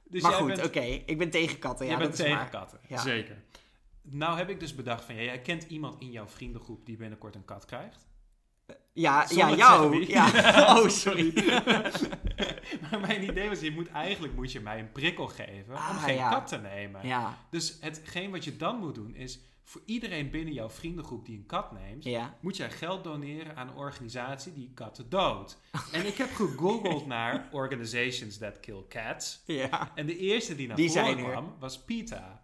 Dus 0.10 0.22
maar 0.22 0.32
goed, 0.32 0.48
bent, 0.48 0.66
oké. 0.66 1.02
Ik 1.06 1.18
ben 1.18 1.30
tegen 1.30 1.60
katten. 1.60 1.86
Ja, 1.86 1.92
jij 1.92 2.00
bent 2.02 2.18
dat 2.18 2.26
is 2.28 2.32
tegen 2.34 2.50
katten. 2.50 2.80
Zeker. 2.90 3.44
Nou 4.04 4.38
heb 4.38 4.50
ik 4.50 4.60
dus 4.60 4.76
bedacht 4.76 5.04
van, 5.04 5.16
ja, 5.16 5.22
jij 5.22 5.42
kent 5.42 5.64
iemand 5.64 6.02
in 6.02 6.12
jouw 6.12 6.28
vriendengroep 6.28 6.86
die 6.86 6.98
binnenkort 6.98 7.36
een 7.36 7.46
kat 7.46 7.66
krijgt. 7.66 8.08
Ja, 8.94 9.28
Zonder 9.28 9.50
ja 9.50 9.56
jou. 9.56 10.06
Ja. 10.08 10.26
Oh, 10.80 10.88
sorry. 10.88 11.34
maar 12.82 13.00
mijn 13.00 13.24
idee 13.24 13.50
was, 13.50 13.60
je 13.60 13.72
moet, 13.72 13.90
eigenlijk 13.90 14.36
moet 14.36 14.52
je 14.52 14.60
mij 14.60 14.80
een 14.80 14.92
prikkel 14.92 15.28
geven 15.28 15.74
om 15.74 15.80
Ah, 15.80 16.04
geen 16.04 16.16
ja. 16.16 16.30
kat 16.30 16.48
te 16.48 16.58
nemen. 16.58 17.08
Ja, 17.08 17.38
Dus 17.50 17.78
hetgeen 17.82 18.32
wat 18.32 18.44
je 18.44 18.58
dan 18.58 18.78
moet 18.80 18.96
doen 18.96 19.16
is, 19.16 19.40
voor 19.64 19.82
iedereen 19.86 20.30
binnen 20.30 20.54
jouw 20.54 20.70
vriendengroep 20.70 21.26
die 21.26 21.38
een 21.38 21.46
kat 21.46 21.72
neemt, 21.72 22.04
ja. 22.04 22.38
moet 22.42 22.58
jij 22.58 22.72
geld 22.72 23.04
doneren 23.04 23.56
aan 23.56 23.68
een 23.68 23.76
organisatie 23.76 24.54
die 24.54 24.72
katten 24.74 25.10
doodt. 25.10 25.60
en 25.92 26.06
ik 26.06 26.18
heb 26.18 26.34
gegoogeld 26.34 27.06
naar 27.06 27.48
organizations 27.52 28.38
that 28.38 28.60
kill 28.60 28.84
cats. 28.90 29.44
Ja. 29.46 29.92
En 29.96 30.06
de 30.06 30.18
eerste 30.18 30.56
die 30.56 30.68
naar 30.68 30.76
Die 30.76 30.90
voren 30.92 31.18
kwam 31.18 31.56
was 31.60 31.80
PETA. 31.84 32.43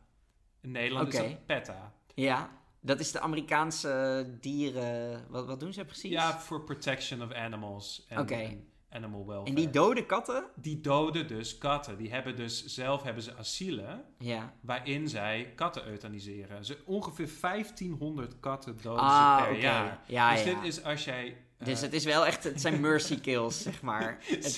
In 0.61 0.71
Nederland 0.71 1.13
is 1.13 1.19
dat 1.19 1.45
PETA. 1.45 1.93
Ja. 2.15 2.57
Dat 2.81 2.99
is 2.99 3.11
de 3.11 3.19
Amerikaanse 3.19 4.25
dieren... 4.41 5.25
Wat, 5.29 5.45
wat 5.45 5.59
doen 5.59 5.73
ze 5.73 5.85
precies? 5.85 6.11
Ja, 6.11 6.39
voor 6.39 6.63
protection 6.63 7.21
of 7.23 7.31
animals. 7.33 8.05
En, 8.09 8.19
Oké. 8.19 8.57
animal 8.89 9.25
welfare. 9.25 9.49
En 9.49 9.55
die 9.55 9.69
dode 9.69 10.05
katten? 10.05 10.43
die 10.55 10.81
doden 10.81 11.27
dus 11.27 11.57
katten. 11.57 11.97
Die 11.97 12.11
hebben 12.11 12.35
dus 12.35 12.65
zelf 12.65 13.03
hebben 13.03 13.23
ze 13.23 13.35
asielen 13.35 14.03
Ja. 14.17 14.53
waarin 14.61 15.07
zij 15.07 15.51
katten 15.55 15.87
euthaniseren. 15.87 16.65
Ze, 16.65 16.77
ongeveer 16.85 17.29
1500 17.41 18.39
katten 18.39 18.77
doden 18.81 19.03
Ah, 19.03 19.37
ze 19.37 19.43
per 19.49 19.59
jaar. 19.59 19.99
Ja, 20.07 20.31
dus 20.33 20.43
ja. 20.43 20.53
dit 20.53 20.63
is 20.63 20.83
als 20.83 21.03
jij... 21.05 21.37
eh, 21.59 21.65
Dus 21.65 21.81
het 21.81 21.93
is 21.93 22.03
wel 22.05 22.25
echt, 22.25 22.43
het 22.43 22.61
zijn 22.61 22.79
mercy 22.81 23.19
kills, 23.19 23.61
zeg 23.61 23.81
maar. 23.81 24.17
Het 24.29 24.45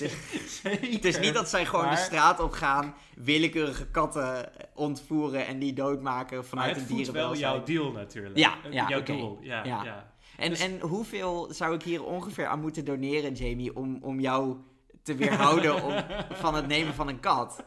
het 0.62 1.04
is 1.04 1.18
niet 1.18 1.34
dat 1.34 1.48
zij 1.48 1.66
gewoon 1.66 1.90
de 1.90 1.96
straat 1.96 2.40
op 2.40 2.52
gaan, 2.52 2.94
willekeurige 3.16 3.86
katten 3.90 4.50
ontvoeren 4.74 5.46
en 5.46 5.58
die 5.58 5.72
doodmaken 5.72 6.36
Maar 6.36 6.44
vanuit 6.46 6.76
het 6.76 6.90
een 6.90 6.96
voedt 6.96 7.10
wel 7.10 7.32
dierenwelzijn. 7.32 7.52
jouw 7.54 7.64
deal 7.64 7.92
natuurlijk. 7.92 8.36
Ja, 8.38 8.54
Eh, 8.64 8.72
ja, 8.72 8.88
jouw 8.88 9.00
oké. 9.00 9.12
doel. 9.16 9.38
Ja, 9.40 9.64
Ja. 9.64 9.84
ja. 9.84 10.10
En, 10.36 10.50
Dus- 10.50 10.60
en 10.60 10.80
hoeveel 10.80 11.52
zou 11.52 11.74
ik 11.74 11.82
hier 11.82 12.04
ongeveer 12.04 12.46
aan 12.46 12.60
moeten 12.60 12.84
doneren, 12.84 13.32
Jamie, 13.32 13.76
om, 13.76 13.98
om 14.02 14.20
jou 14.20 14.56
te 15.02 15.14
weerhouden 15.14 15.82
om, 15.82 15.94
van 16.44 16.54
het 16.54 16.66
nemen 16.66 16.94
van 16.94 17.08
een 17.08 17.20
kat? 17.20 17.62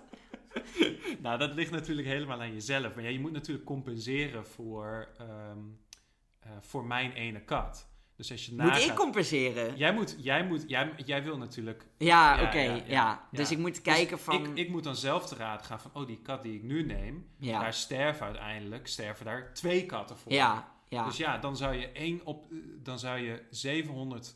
Nou, 1.20 1.38
dat 1.38 1.54
ligt 1.54 1.72
natuurlijk 1.72 2.08
helemaal 2.08 2.42
aan 2.42 2.54
jezelf. 2.54 2.96
Maar 2.96 3.04
ja, 3.04 3.10
je 3.10 3.20
moet 3.20 3.32
natuurlijk 3.32 3.66
compenseren 3.66 4.46
voor, 4.46 5.08
ehm, 5.18 5.58
eh, 6.40 6.50
voor 6.62 6.86
mijn 6.86 7.12
ene 7.12 7.42
kat. 7.42 7.88
Dus 8.18 8.32
als 8.32 8.46
je 8.46 8.52
Moet 8.52 8.60
nagaat- 8.66 8.82
ik 8.84 8.94
compenseren? 8.96 9.78
Jij 9.78 9.94
moet, 9.94 10.16
jij 10.18 10.46
moet, 10.46 10.64
jij, 10.68 10.94
jij 11.06 11.24
wil 11.24 11.38
natuurlijk. 11.38 11.86
Ja, 11.98 12.40
Ja, 12.40 12.48
oké, 12.48 12.60
ja, 12.60 12.74
ja, 12.76 12.84
ja, 12.88 13.28
Dus 13.32 13.52
ik 13.52 13.58
moet 13.58 13.82
kijken 13.82 14.20
van... 14.20 14.46
Ik, 14.46 14.58
ik 14.58 14.70
moet 14.70 14.84
dan 14.84 14.96
zelf 14.96 15.26
te 15.28 15.36
raad 15.36 15.66
gaan 15.66 15.80
van, 15.80 15.92
oh, 15.94 16.08
die 16.08 16.20
kat 16.22 16.44
die 16.44 16.56
ik 16.56 16.64
nu 16.64 16.84
neem, 16.84 17.28
daar 17.40 17.74
sterven 17.74 18.26
uiteindelijk, 18.26 18.88
sterven 18.88 19.26
daar 19.26 19.54
twee 19.54 19.86
katten 19.86 20.18
voor. 20.18 20.32
ja, 20.32 20.74
ja. 20.88 21.06
Dus 21.06 21.18
ja, 21.18 21.38
dan 21.38 21.58
zou 21.58 21.76
je 21.76 21.92
één 21.92 22.22
op, 22.26 22.46
dan 22.84 23.00
zou 23.00 23.20
je 23.20 23.42
700. 23.50 24.36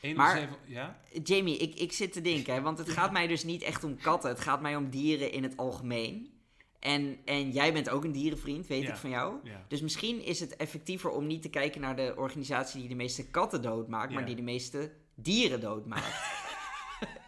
één 0.00 0.16
Maar- 0.16 0.48
ja? 0.66 1.00
Jamie, 1.22 1.56
ik, 1.56 1.74
ik 1.74 1.92
zit 1.92 2.12
te 2.12 2.20
denken, 2.20 2.54
hè, 2.54 2.60
want 2.60 2.78
het 2.78 2.88
gaat 2.90 3.12
mij 3.12 3.26
dus 3.26 3.44
niet 3.44 3.62
echt 3.62 3.84
om 3.84 3.96
katten. 3.96 4.30
Het 4.30 4.40
gaat 4.40 4.60
mij 4.60 4.76
om 4.76 4.90
dieren 4.90 5.32
in 5.32 5.42
het 5.42 5.56
algemeen. 5.56 6.35
En, 6.80 7.18
en 7.24 7.50
jij 7.50 7.72
bent 7.72 7.90
ook 7.90 8.04
een 8.04 8.12
dierenvriend, 8.12 8.66
weet 8.66 8.82
Ja. 8.82 8.88
ik 8.90 8.96
van 8.96 9.10
jou. 9.10 9.34
Ja. 9.42 9.64
Dus 9.68 9.80
misschien 9.80 10.24
is 10.24 10.40
het 10.40 10.56
effectiever 10.56 11.10
om 11.10 11.26
niet 11.26 11.42
te 11.42 11.48
kijken 11.50 11.80
naar 11.80 11.96
de 11.96 12.14
organisatie 12.16 12.80
die 12.80 12.88
de 12.88 12.94
meeste 12.94 13.30
katten 13.30 13.62
doodmaakt, 13.62 14.12
maar 14.12 14.24
die 14.26 14.34
de 14.36 14.42
meeste 14.42 14.92
dieren 15.14 15.60
doodmaakt. 15.60 16.14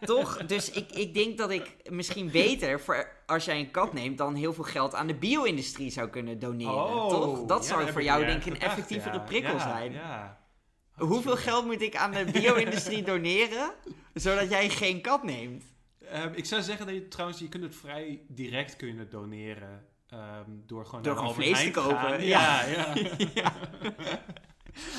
Toch? 0.01 0.37
Dus 0.47 0.71
ik, 0.71 0.93
ik 0.93 1.15
denk 1.15 1.39
dat 1.39 1.51
ik 1.51 1.77
misschien 1.91 2.31
beter, 2.31 2.81
voor, 2.81 3.09
als 3.27 3.45
jij 3.45 3.59
een 3.59 3.71
kat 3.71 3.93
neemt, 3.93 4.19
dan 4.19 4.35
heel 4.35 4.53
veel 4.53 4.65
geld 4.65 4.95
aan 4.95 5.07
de 5.07 5.15
bio-industrie 5.15 5.91
zou 5.91 6.09
kunnen 6.09 6.39
doneren. 6.39 6.73
toch? 7.09 7.45
Dat 7.45 7.61
Oh, 7.63 7.69
ja, 7.69 7.75
zou 7.75 7.93
voor 7.93 8.03
jou 8.03 8.25
denk 8.27 8.45
ik 8.45 8.53
een 8.55 8.61
effectievere 8.61 9.15
ja. 9.17 9.23
prikkel 9.25 9.53
Ja, 9.53 9.59
zijn. 9.59 9.93
Ja. 9.93 10.47
Hoeveel 10.93 11.37
geld 11.37 11.65
moet 11.67 11.83
ik 11.83 11.97
aan 11.97 12.13
de 12.13 12.25
bio-industrie 12.33 13.03
doneren, 13.03 13.71
zodat 14.15 14.51
jij 14.51 14.69
geen 14.69 15.01
kat 15.01 15.23
neemt? 15.23 15.65
Ehm, 16.11 16.33
ik 16.35 16.44
zou 16.44 16.62
zeggen 16.62 16.87
dat 16.87 16.94
je 16.94 17.09
trouwens, 17.09 17.38
je 17.40 17.49
kunt 17.49 17.62
het 17.62 17.77
vrij 17.77 18.21
direct 18.29 18.77
kunnen 18.77 19.11
doneren. 19.11 19.87
ehm, 20.09 20.51
door 20.66 20.87
gewoon 20.87 21.03
Door 21.03 21.16
Albert 21.16 21.35
vlees 21.35 21.62
te 21.64 21.71
kopen, 21.71 22.25
ja. 22.27 22.64
Ja, 22.66 22.94
ja. 22.94 22.94
Ja. 23.35 23.53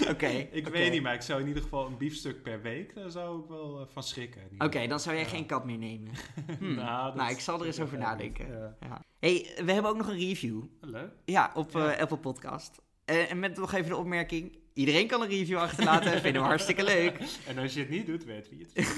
Oké. 0.10 0.28
ik 0.52 0.68
weet 0.68 0.92
niet, 0.92 1.02
maar 1.02 1.14
ik 1.14 1.22
zou 1.22 1.42
in 1.42 1.48
ieder 1.48 1.64
geval 1.64 1.86
een 1.88 1.98
biefstuk 1.98 2.42
per 2.44 2.62
week, 2.62 2.96
daar 2.96 3.10
zou 3.10 3.42
ik 3.42 3.48
wel 3.50 3.80
eh, 3.80 3.86
van 3.94 4.04
schrikken. 4.04 4.42
Oké, 4.58 4.88
dan 4.88 5.00
zou 5.00 5.16
jij 5.16 5.24
Ja. 5.24 5.30
geen 5.30 5.46
kat 5.46 5.66
meer 5.66 5.78
nemen. 5.78 6.12
Hm. 6.60 6.74
Nou, 6.74 7.16
Nou, 7.16 7.32
ik 7.32 7.40
zal 7.40 7.60
er 7.60 7.66
eens 7.66 7.80
over 7.80 7.98
nadenken. 7.98 8.76
Ja. 8.80 9.02
Hey, 9.20 9.52
we 9.66 9.72
hebben 9.72 9.92
ook 9.92 9.98
nog 9.98 10.08
een 10.08 10.18
review. 10.20 10.64
Leuk. 10.82 11.12
Ja, 11.26 11.52
op 11.56 11.76
eh, 11.76 11.98
Apple 11.98 12.18
Podcast. 12.18 12.82
Eh, 13.06 13.32
en 13.32 13.40
met 13.40 13.58
nog 13.58 13.74
even 13.74 13.90
de 13.90 13.96
opmerking. 13.98 14.58
Iedereen 14.80 15.08
kan 15.08 15.22
een 15.22 15.30
review 15.30 15.58
achterlaten. 15.58 16.22
Vinden 16.22 16.42
we 16.42 16.48
hartstikke 16.48 16.84
leuk. 16.84 17.20
En 17.48 17.58
als 17.58 17.74
je 17.74 17.80
het 17.80 17.90
niet 17.90 18.06
doet, 18.06 18.24
weet 18.24 18.50
wie 18.50 18.60
het 18.60 18.72
is. 18.74 18.88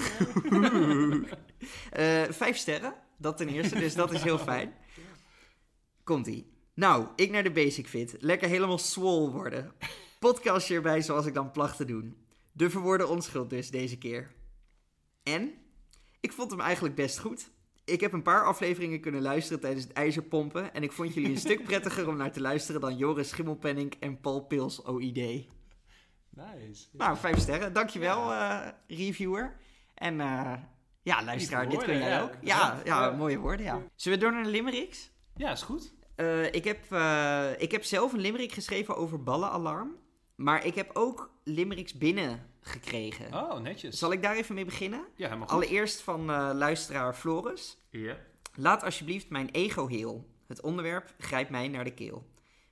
Eh, 1.92 2.24
vijf 2.30 2.58
sterren. 2.58 2.94
Dat 3.18 3.38
ten 3.38 3.50
eerste. 3.50 3.80
Dus 3.80 3.96
dat 3.96 4.14
is 4.14 4.22
heel 4.22 4.38
fijn. 4.38 4.74
Komt-ie. 6.04 6.52
Nou, 6.74 7.08
ik 7.16 7.32
naar 7.32 7.44
de 7.44 7.52
Basic 7.52 7.88
Fit. 7.88 8.16
Lekker 8.20 8.50
helemaal 8.50 8.78
swol 8.78 9.32
worden. 9.32 9.72
Podcastje 10.20 10.76
erbij 10.76 11.02
zoals 11.02 11.26
ik 11.26 11.34
dan 11.34 11.52
placht 11.52 11.78
te 11.78 11.86
doen. 11.86 12.16
De 12.52 12.70
verwoorde 12.70 13.08
onschuld 13.08 13.50
dus 13.50 13.70
deze 13.70 13.98
keer. 13.98 14.32
En? 15.24 15.54
Ik 16.20 16.32
vond 16.32 16.52
hem 16.52 16.60
eigenlijk 16.60 16.96
best 16.96 17.20
goed. 17.20 17.50
Ik 17.86 18.02
heb 18.02 18.14
een 18.14 18.22
paar 18.22 18.46
afleveringen 18.46 19.00
kunnen 19.00 19.22
luisteren 19.22 19.60
tijdens 19.60 19.84
het 19.84 19.94
ijzerpompen. 19.94 20.74
En 20.74 20.84
ik 20.84 20.92
vond 20.92 21.14
jullie 21.14 21.30
een 21.30 21.38
stuk 21.38 21.64
prettiger 21.72 22.08
om 22.08 22.18
naar 22.18 22.32
te 22.32 22.42
luisteren 22.42 22.82
dan 22.82 22.98
Joris 22.98 23.30
Schimmelpenning 23.30 23.94
en 24.00 24.20
Paul 24.20 24.42
Pils 24.42 24.86
OID. 24.86 25.48
Nice. 26.32 26.88
Nou, 26.92 27.18
vijf 27.18 27.40
sterren. 27.40 27.74
Dankjewel, 27.74 28.32
eh 28.32 28.68
reviewer. 28.88 29.56
En 29.94 30.22
eh, 30.22 30.54
ja, 31.02 31.24
luisteraar, 31.24 31.70
dit 31.70 31.84
kun 31.84 31.98
jij 31.98 32.10
ja. 32.10 32.22
ook. 32.22 32.34
Ja, 32.42 32.80
ja, 32.86 33.06
Ja. 33.06 33.12
mooie 33.12 33.38
woorden, 33.38 33.66
ja. 33.66 33.82
Zullen 33.96 34.18
we 34.20 34.24
door 34.24 34.34
naar 34.34 34.44
de 34.44 34.50
limericks? 34.50 35.12
Ja, 35.36 35.52
is 35.52 35.62
goed. 35.62 35.94
Eh, 36.16 36.54
ik, 36.54 36.64
heb, 36.64 36.92
eh, 36.92 37.50
ik 37.58 37.72
heb 37.72 37.84
zelf 37.84 38.14
een 38.14 38.20
limerick 38.20 38.52
geschreven 38.52 38.96
over 38.98 39.24
ballenalarm. 39.24 39.96
Maar 40.36 40.66
ik 40.66 40.76
heb 40.76 40.90
ook 40.94 41.32
limericks 41.44 41.94
binnengekregen. 41.94 43.34
Oh, 43.34 43.60
netjes. 43.60 44.00
Zal 44.00 44.12
ik 44.12 44.22
daar 44.22 44.36
even 44.36 44.56
mee 44.56 44.66
beginnen? 44.66 45.00
Ja, 45.16 45.26
helemaal 45.26 45.48
goed. 45.48 45.56
Allereerst 45.56 46.02
van 46.02 46.30
eh, 46.32 46.50
luisteraar 46.54 47.14
Floris. 47.16 47.78
Ja. 47.90 48.16
Laat 48.56 48.84
alsjeblieft 48.84 49.30
mijn 49.30 49.50
ego 49.50 49.88
heel. 49.88 50.30
Het 50.48 50.62
onderwerp 50.62 51.14
grijpt 51.18 51.50
mij 51.50 51.68
naar 51.68 51.84
de 51.84 51.94
keel. 51.94 52.30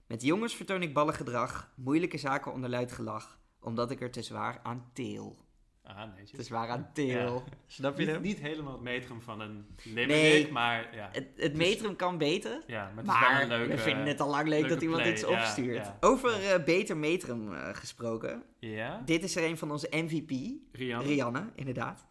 Met 0.07 0.21
jongens 0.21 0.55
vertoon 0.55 0.81
ik 0.81 0.93
ballengedrag, 0.93 1.71
moeilijke 1.75 2.17
zaken 2.17 2.53
onder 2.53 2.69
luid 2.69 2.91
gelach, 2.91 3.38
omdat 3.59 3.91
ik 3.91 4.01
er 4.01 4.11
te 4.11 4.21
zwaar 4.21 4.59
aan 4.63 4.89
teel. 4.93 5.47
Ah, 5.83 6.15
netjes. 6.15 6.37
Te 6.37 6.43
zwaar 6.43 6.69
aan 6.69 6.89
teel. 6.93 7.43
Snap 7.67 7.93
je 7.97 8.05
Niet, 8.05 8.13
hem? 8.13 8.21
niet 8.21 8.39
helemaal 8.39 8.73
het 8.73 8.81
metrum 8.81 9.21
van 9.21 9.39
een 9.39 9.65
limerick, 9.83 10.07
Nee. 10.07 10.51
maar 10.51 10.95
ja. 10.95 11.09
Het, 11.11 11.27
het 11.35 11.55
metrum 11.55 11.95
kan 11.95 12.17
beter, 12.17 12.63
ja, 12.67 12.91
maar 12.95 13.03
het 13.03 13.13
is 13.13 13.19
wel 13.19 13.29
maar 13.29 13.41
een 13.41 13.47
leuke... 13.47 13.71
we 13.71 13.77
vinden 13.77 14.05
het 14.07 14.19
al 14.19 14.29
lang 14.29 14.47
leuk 14.47 14.69
dat 14.69 14.81
iemand 14.81 15.01
play, 15.01 15.13
iets 15.13 15.21
ja, 15.21 15.27
opstuurt. 15.27 15.85
ja. 15.85 15.97
Over 15.99 16.51
eh, 16.53 16.63
beter 16.63 16.97
metrum 16.97 17.53
eh, 17.53 17.69
gesproken. 17.75 18.43
Ja? 18.59 19.01
Dit 19.05 19.23
is 19.23 19.35
er 19.35 19.43
een 19.43 19.57
van 19.57 19.71
onze 19.71 19.87
MVP, 19.91 20.31
Rian? 20.71 21.03
Rianne, 21.03 21.49
inderdaad. 21.55 22.05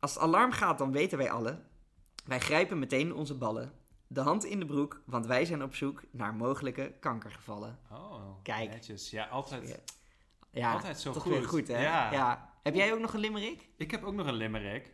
Als 0.00 0.14
het 0.14 0.22
alarm 0.22 0.52
gaat, 0.52 0.78
dan 0.78 0.92
weten 0.92 1.18
wij 1.18 1.30
allen. 1.30 1.64
Wij 2.24 2.40
grijpen 2.40 2.78
meteen 2.78 3.14
onze 3.14 3.34
ballen. 3.34 3.72
De 4.06 4.20
hand 4.20 4.44
in 4.44 4.58
de 4.58 4.66
broek, 4.66 5.02
want 5.06 5.26
wij 5.26 5.44
zijn 5.44 5.62
op 5.62 5.74
zoek 5.74 6.02
naar 6.10 6.34
mogelijke 6.34 6.94
kankergevallen. 7.00 7.78
Oh, 7.90 8.42
Kijk. 8.42 8.70
netjes. 8.70 9.10
Ja, 9.10 9.24
altijd, 9.26 9.82
Ja. 10.52 10.72
Altijd 10.72 11.00
zo 11.00 11.12
toch 11.12 11.22
goed. 11.22 11.32
weer 11.32 11.44
goed, 11.44 11.68
hè? 11.68 11.82
Ja. 11.82 12.50
Heb 12.62 12.74
jij 12.74 12.92
ook 12.92 13.00
nog 13.00 13.14
een 13.14 13.20
limerick? 13.20 13.68
Ik 13.76 13.90
heb 13.90 14.02
ook 14.02 14.14
nog 14.14 14.26
een 14.26 14.34
limerick. 14.34 14.92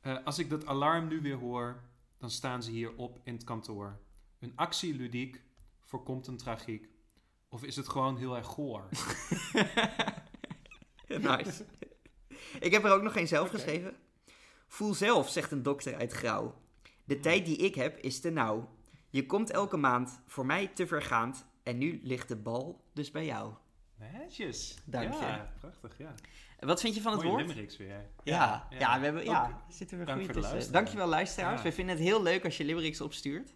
Eh, 0.00 0.16
als 0.24 0.38
ik 0.38 0.50
dat 0.50 0.66
alarm 0.66 1.08
nu 1.08 1.20
weer 1.20 1.36
hoor, 1.36 1.82
dan 2.18 2.30
staan 2.30 2.62
ze 2.62 2.70
hier 2.70 2.96
op 2.96 3.20
in 3.24 3.32
het 3.32 3.44
kantoor. 3.44 3.98
Een 4.40 4.52
actie 4.56 4.94
ludiek 4.94 5.42
voorkomt 5.80 6.26
een 6.26 6.36
tragiek. 6.36 6.88
Of 7.48 7.64
is 7.64 7.76
het 7.76 7.88
gewoon 7.88 8.16
heel 8.16 8.36
erg 8.36 8.46
goor? 8.46 8.88
nice. 11.06 11.66
Ik 12.60 12.72
heb 12.72 12.84
er 12.84 12.92
ook 12.92 13.02
nog 13.02 13.12
geen 13.12 13.28
zelf 13.28 13.50
geschreven. 13.50 13.96
Voel 14.66 14.94
zelf, 14.94 15.28
zegt 15.28 15.50
een 15.50 15.62
dokter 15.62 15.96
uit 15.96 16.12
Grauw. 16.12 16.54
De 17.04 17.20
tijd 17.20 17.44
die 17.44 17.56
ik 17.56 17.74
heb 17.74 17.98
is 17.98 18.20
te 18.20 18.30
nauw. 18.30 18.68
Je 19.10 19.26
komt 19.26 19.50
elke 19.50 19.76
maand, 19.76 20.22
voor 20.26 20.46
mij 20.46 20.68
te 20.68 20.86
vergaand. 20.86 21.46
En 21.62 21.78
nu 21.78 22.00
ligt 22.02 22.28
de 22.28 22.36
bal 22.36 22.84
dus 22.92 23.10
bij 23.10 23.24
jou. 23.24 23.54
Netjes. 23.98 24.76
Dank 24.84 25.12
je. 25.12 25.20
Ja, 25.20 25.52
prachtig, 25.60 25.98
ja. 25.98 26.14
Wat 26.58 26.80
vind 26.80 26.94
je 26.94 27.00
van 27.00 27.12
het 27.12 27.20
Mooie 27.20 27.32
woord? 27.34 27.46
limericks 27.46 27.76
weer. 27.76 28.10
Ja, 28.22 28.66
ja, 28.70 28.98
we 28.98 29.04
hebben, 29.04 29.22
Ook 29.22 29.28
ja, 29.28 29.64
zitten 29.68 29.98
we 29.98 30.04
dank 30.04 30.24
goed 30.24 30.32
tussen. 30.32 30.72
Dankjewel 30.72 31.06
luisteraars. 31.06 31.62
Ja. 31.62 31.68
We 31.68 31.72
vinden 31.72 31.96
het 31.96 32.04
heel 32.04 32.22
leuk 32.22 32.44
als 32.44 32.56
je 32.56 32.64
limericks 32.64 33.00
opstuurt. 33.00 33.54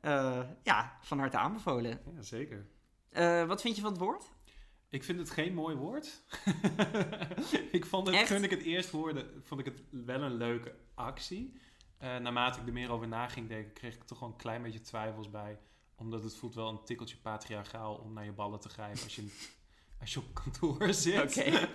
Eh, 0.00 0.40
ja, 0.62 0.98
van 1.00 1.18
harte 1.18 1.36
aanbevolen. 1.38 2.00
Ja, 2.14 2.22
zeker. 2.22 2.66
Eh, 3.08 3.46
wat 3.46 3.60
vind 3.60 3.76
je 3.76 3.82
van 3.82 3.90
het 3.90 4.00
woord? 4.00 4.30
Ik 4.88 5.04
vind 5.04 5.18
het 5.18 5.30
geen 5.30 5.54
mooi 5.54 5.76
woord. 5.76 6.22
ik 7.72 7.86
vond 7.86 8.06
het, 8.06 8.16
Echt? 8.16 8.26
toen 8.26 8.44
ik 8.44 8.50
het 8.50 8.62
eerst 8.62 8.90
hoorde, 8.90 9.30
vond 9.40 9.60
ik 9.60 9.66
het 9.66 9.82
wel 9.90 10.22
een 10.22 10.34
leuke 10.34 10.74
actie. 10.94 11.60
Eh, 11.98 12.16
naarmate 12.16 12.60
ik 12.60 12.66
er 12.66 12.72
meer 12.72 12.90
over 12.90 13.08
na 13.08 13.28
ging 13.28 13.48
denken, 13.48 13.72
kreeg 13.72 13.94
ik 13.94 14.04
toch 14.04 14.18
wel 14.20 14.28
een 14.28 14.36
klein 14.36 14.62
beetje 14.62 14.80
twijfels 14.80 15.30
bij. 15.30 15.58
Omdat 15.96 16.22
het 16.22 16.36
voelt 16.36 16.54
wel 16.54 16.68
een 16.68 16.84
tikkeltje 16.84 17.16
patriarchaal 17.16 17.94
om 17.94 18.12
naar 18.12 18.24
je 18.24 18.32
ballen 18.32 18.60
te 18.60 18.68
grijpen 18.68 19.02
als 19.02 19.16
je, 19.16 19.22
als 20.00 20.12
je 20.12 20.18
op 20.20 20.34
kantoor 20.34 20.94
zit. 21.04 21.22
Oké. 21.38 21.50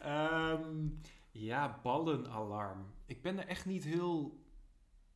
Ehm, 0.00 0.86
ja, 1.30 1.80
ballenalarm. 1.82 2.86
Ik 3.06 3.22
ben 3.22 3.38
er 3.38 3.46
echt 3.46 3.66
niet 3.66 3.84
heel... 3.84 4.44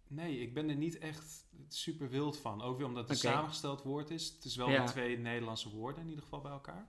Nee, 0.07 0.39
ik 0.41 0.55
ben 0.55 0.69
er 0.69 0.77
niet 0.77 0.99
echt 0.99 1.47
super 1.69 2.09
wild 2.09 2.39
van. 2.39 2.63
Ook 2.63 2.77
weer 2.79 2.87
omdat 2.87 3.03
het 3.03 3.11
een 3.11 3.31
samengesteld 3.31 3.83
woord 3.83 4.11
is. 4.11 4.29
Het 4.29 4.45
is 4.45 4.57
wel 4.57 4.71
Ja. 4.71 4.85
twee 4.85 5.19
Nederlandse 5.19 5.71
woorden 5.71 6.03
in 6.03 6.09
ieder 6.09 6.23
geval 6.23 6.41
bij 6.41 6.51
elkaar. 6.53 6.89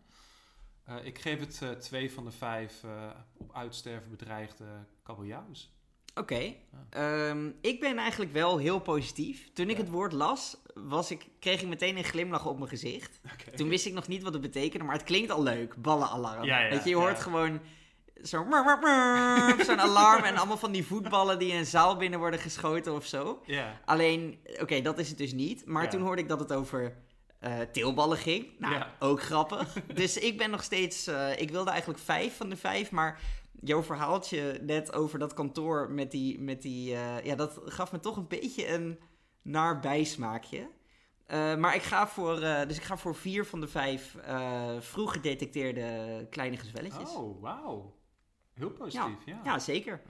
Eh, 0.84 1.06
ik 1.06 1.20
geef 1.20 1.40
het 1.40 1.62
eh, 1.62 1.70
twee 1.72 2.12
van 2.12 2.24
de 2.26 2.32
vijf 2.32 2.84
eh, 2.84 3.10
op 3.38 3.54
uitsterven 3.56 4.10
bedreigde 4.10 4.86
kabeljauws. 5.04 5.74
Oké. 6.16 6.54
Ehm, 6.90 7.50
ik 7.62 7.80
ben 7.80 7.98
eigenlijk 7.98 8.34
wel 8.34 8.58
heel 8.58 8.80
positief. 8.80 9.50
Toen 9.54 9.70
ik 9.70 9.78
Ja. 9.78 9.82
het 9.84 9.92
woord 9.92 10.12
las, 10.14 10.58
was 10.74 11.12
ik, 11.12 11.26
kreeg 11.40 11.62
ik 11.62 11.68
meteen 11.68 11.98
een 11.98 12.04
glimlach 12.04 12.46
op 12.46 12.58
mijn 12.58 12.70
gezicht. 12.70 13.20
Toen 13.56 13.70
wist 13.70 13.86
ik 13.86 13.94
nog 13.94 14.08
niet 14.08 14.24
wat 14.24 14.34
het 14.34 14.42
betekende, 14.42 14.86
maar 14.86 14.96
het 14.96 15.04
klinkt 15.04 15.32
al 15.32 15.44
leuk. 15.44 15.76
Ballenalarm. 15.76 16.44
Ja, 16.44 16.60
ja, 16.60 16.70
Weet 16.70 16.84
je, 16.84 16.90
je 16.90 16.96
hoort 16.96 17.20
gewoon 17.20 17.60
zo'n 18.22 18.54
alarm 19.80 20.24
en 20.24 20.36
allemaal 20.38 20.58
van 20.58 20.72
die 20.72 20.86
voetballen 20.86 21.40
die 21.40 21.52
in 21.52 21.58
een 21.58 21.66
zaal 21.66 21.98
binnen 21.98 22.20
worden 22.20 22.40
geschoten 22.40 22.94
of 22.94 23.06
zo. 23.06 23.42
Ja. 23.46 23.80
Alleen, 23.86 24.40
oké, 24.60 24.82
dat 24.82 25.00
is 25.00 25.10
het 25.10 25.18
dus 25.18 25.34
niet. 25.34 25.66
Maar 25.66 25.90
toen 25.90 26.02
hoorde 26.02 26.22
ik 26.22 26.28
dat 26.28 26.40
het 26.40 26.54
over 26.54 26.96
eh 27.40 27.60
teelballen 27.72 28.18
ging. 28.18 28.48
Nou, 28.60 28.84
ook 29.00 29.22
grappig. 29.22 29.74
dus 29.94 30.18
ik 30.18 30.38
ben 30.38 30.50
nog 30.50 30.64
steeds... 30.64 31.08
eh, 31.08 31.40
ik 31.42 31.52
wilde 31.52 31.70
eigenlijk 31.70 32.00
vijf 32.00 32.38
van 32.38 32.50
de 32.50 32.58
vijf, 32.58 32.92
maar... 32.92 33.20
Jouw 33.62 33.84
verhaaltje 33.84 34.60
net 34.62 34.94
over 34.94 35.20
dat 35.20 35.34
kantoor 35.34 35.92
met 35.92 36.12
die... 36.12 36.40
Met 36.40 36.62
die 36.62 36.96
eh, 36.96 37.24
ja, 37.24 37.36
dat 37.36 37.62
gaf 37.66 37.92
me 37.92 38.00
toch 38.00 38.18
een 38.18 38.28
beetje 38.28 38.68
een 38.74 39.00
naar 39.42 39.80
bijsmaakje. 39.80 40.70
Eh, 41.26 41.56
maar 41.56 41.76
ik 41.76 41.82
ga, 41.82 42.08
voor, 42.08 42.42
eh, 42.42 42.68
dus 42.68 42.78
ik 42.78 42.84
ga 42.84 42.98
voor 42.98 43.16
vier 43.16 43.46
van 43.46 43.62
de 43.62 43.68
vijf 43.68 44.16
vroeg 44.80 45.12
gedetecteerde 45.12 46.28
kleine 46.30 46.58
gezwelletjes. 46.58 47.16
Oh, 47.16 47.42
wauw. 47.42 48.00
Heel 48.54 48.72
positief, 48.72 49.26
ja. 49.26 49.42
Ja, 49.44 49.60
zeker. 49.60 50.02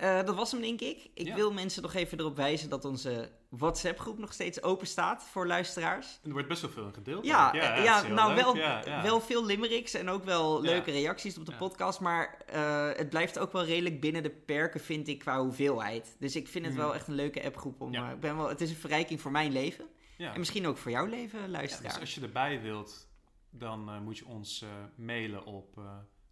Eh, 0.00 0.24
dat 0.24 0.34
was 0.34 0.52
hem, 0.52 0.60
denk 0.60 0.80
ik. 0.80 1.10
Ik 1.14 1.26
Ja. 1.26 1.34
wil 1.34 1.52
mensen 1.52 1.82
nog 1.82 1.94
even 1.94 2.18
erop 2.18 2.36
wijzen 2.36 2.68
dat 2.70 2.84
onze 2.84 3.30
WhatsApp-groep 3.48 4.18
nog 4.18 4.32
steeds 4.32 4.62
open 4.62 4.86
staat 4.86 5.24
voor 5.24 5.46
luisteraars. 5.46 6.20
Er 6.24 6.32
wordt 6.32 6.48
best 6.48 6.62
wel 6.62 6.70
veel 6.70 6.90
gedeeld. 6.92 7.24
Ja, 7.24 7.54
ja, 7.54 8.02
heel 8.02 8.14
nou 8.14 8.34
wel, 8.34 8.54
wel 9.02 9.20
veel 9.20 9.44
limericks 9.46 9.94
en 9.94 10.08
ook 10.08 10.24
wel 10.24 10.60
leuke 10.60 10.90
reacties 10.90 11.38
op 11.38 11.46
de 11.46 11.56
podcast. 11.56 12.00
Maar 12.00 12.38
eh, 12.46 12.88
het 12.96 13.10
blijft 13.10 13.38
ook 13.38 13.52
wel 13.52 13.64
redelijk 13.64 14.00
binnen 14.00 14.22
de 14.22 14.30
perken, 14.30 14.80
vind 14.80 15.08
ik, 15.08 15.18
qua 15.18 15.40
hoeveelheid. 15.40 16.16
Dus 16.18 16.36
ik 16.36 16.48
vind 16.48 16.64
het 16.64 16.74
Hmm. 16.74 16.82
wel 16.84 16.94
echt 16.94 17.08
een 17.08 17.14
leuke 17.14 17.44
appgroep. 17.44 17.80
Om, 17.80 17.94
eh, 17.94 18.10
ik 18.10 18.20
ben 18.20 18.36
wel, 18.36 18.48
het 18.48 18.60
is 18.60 18.70
een 18.70 18.76
verrijking 18.76 19.20
voor 19.20 19.30
mijn 19.30 19.52
leven. 19.52 19.84
En 20.18 20.38
misschien 20.38 20.66
ook 20.66 20.76
voor 20.76 20.90
jouw 20.90 21.06
leven, 21.06 21.40
Ja, 21.40 21.48
luisteraar. 21.48 21.92
dus 21.92 22.00
als 22.00 22.14
je 22.14 22.20
erbij 22.20 22.60
wilt, 22.62 23.08
dan 23.50 23.88
eh, 23.88 24.00
moet 24.00 24.18
je 24.18 24.26
ons 24.26 24.62
eh, 24.62 24.68
mailen 24.94 25.44
op 25.44 25.76
uh, 25.78 25.84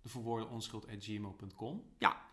deverwoordenonschuld.gmail.com. 0.02 1.82
Ja. 1.98 2.26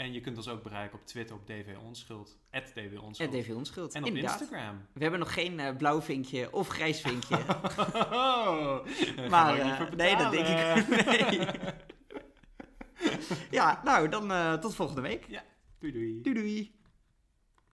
En 0.00 0.12
je 0.12 0.20
kunt 0.20 0.36
ons 0.36 0.48
ook 0.48 0.62
bereiken 0.62 0.98
op 0.98 1.06
Twitter 1.06 1.36
op 1.36 1.46
dvonschuld, 1.46 2.38
at 2.50 2.72
En 2.74 2.90
dvonschuld. 2.90 3.32
DV 3.32 3.50
Onschuld. 3.50 3.94
En 3.94 4.00
op 4.02 4.08
Inderdaad. 4.08 4.40
Instagram. 4.40 4.86
We 4.92 5.02
hebben 5.02 5.20
nog 5.20 5.32
geen 5.32 5.60
eh, 5.60 5.76
blauw 5.76 6.00
vinkje 6.02 6.52
of 6.52 6.68
grijs 6.68 7.00
vinkje. 7.00 7.36
Oh, 7.94 8.86
Maar, 9.28 9.58
eh, 9.58 9.90
nee, 9.96 10.16
dat 10.16 10.32
denk 10.32 10.46
ik 10.46 10.88
nee. 11.06 11.46
ja, 13.50 13.80
nou, 13.84 14.08
dan 14.08 14.32
eh, 14.32 14.54
tot 14.54 14.74
volgende 14.74 15.00
week. 15.00 15.26
Doei 15.78 15.92
doei. 15.92 16.22
Doei 16.22 16.34
doei. 16.34 16.79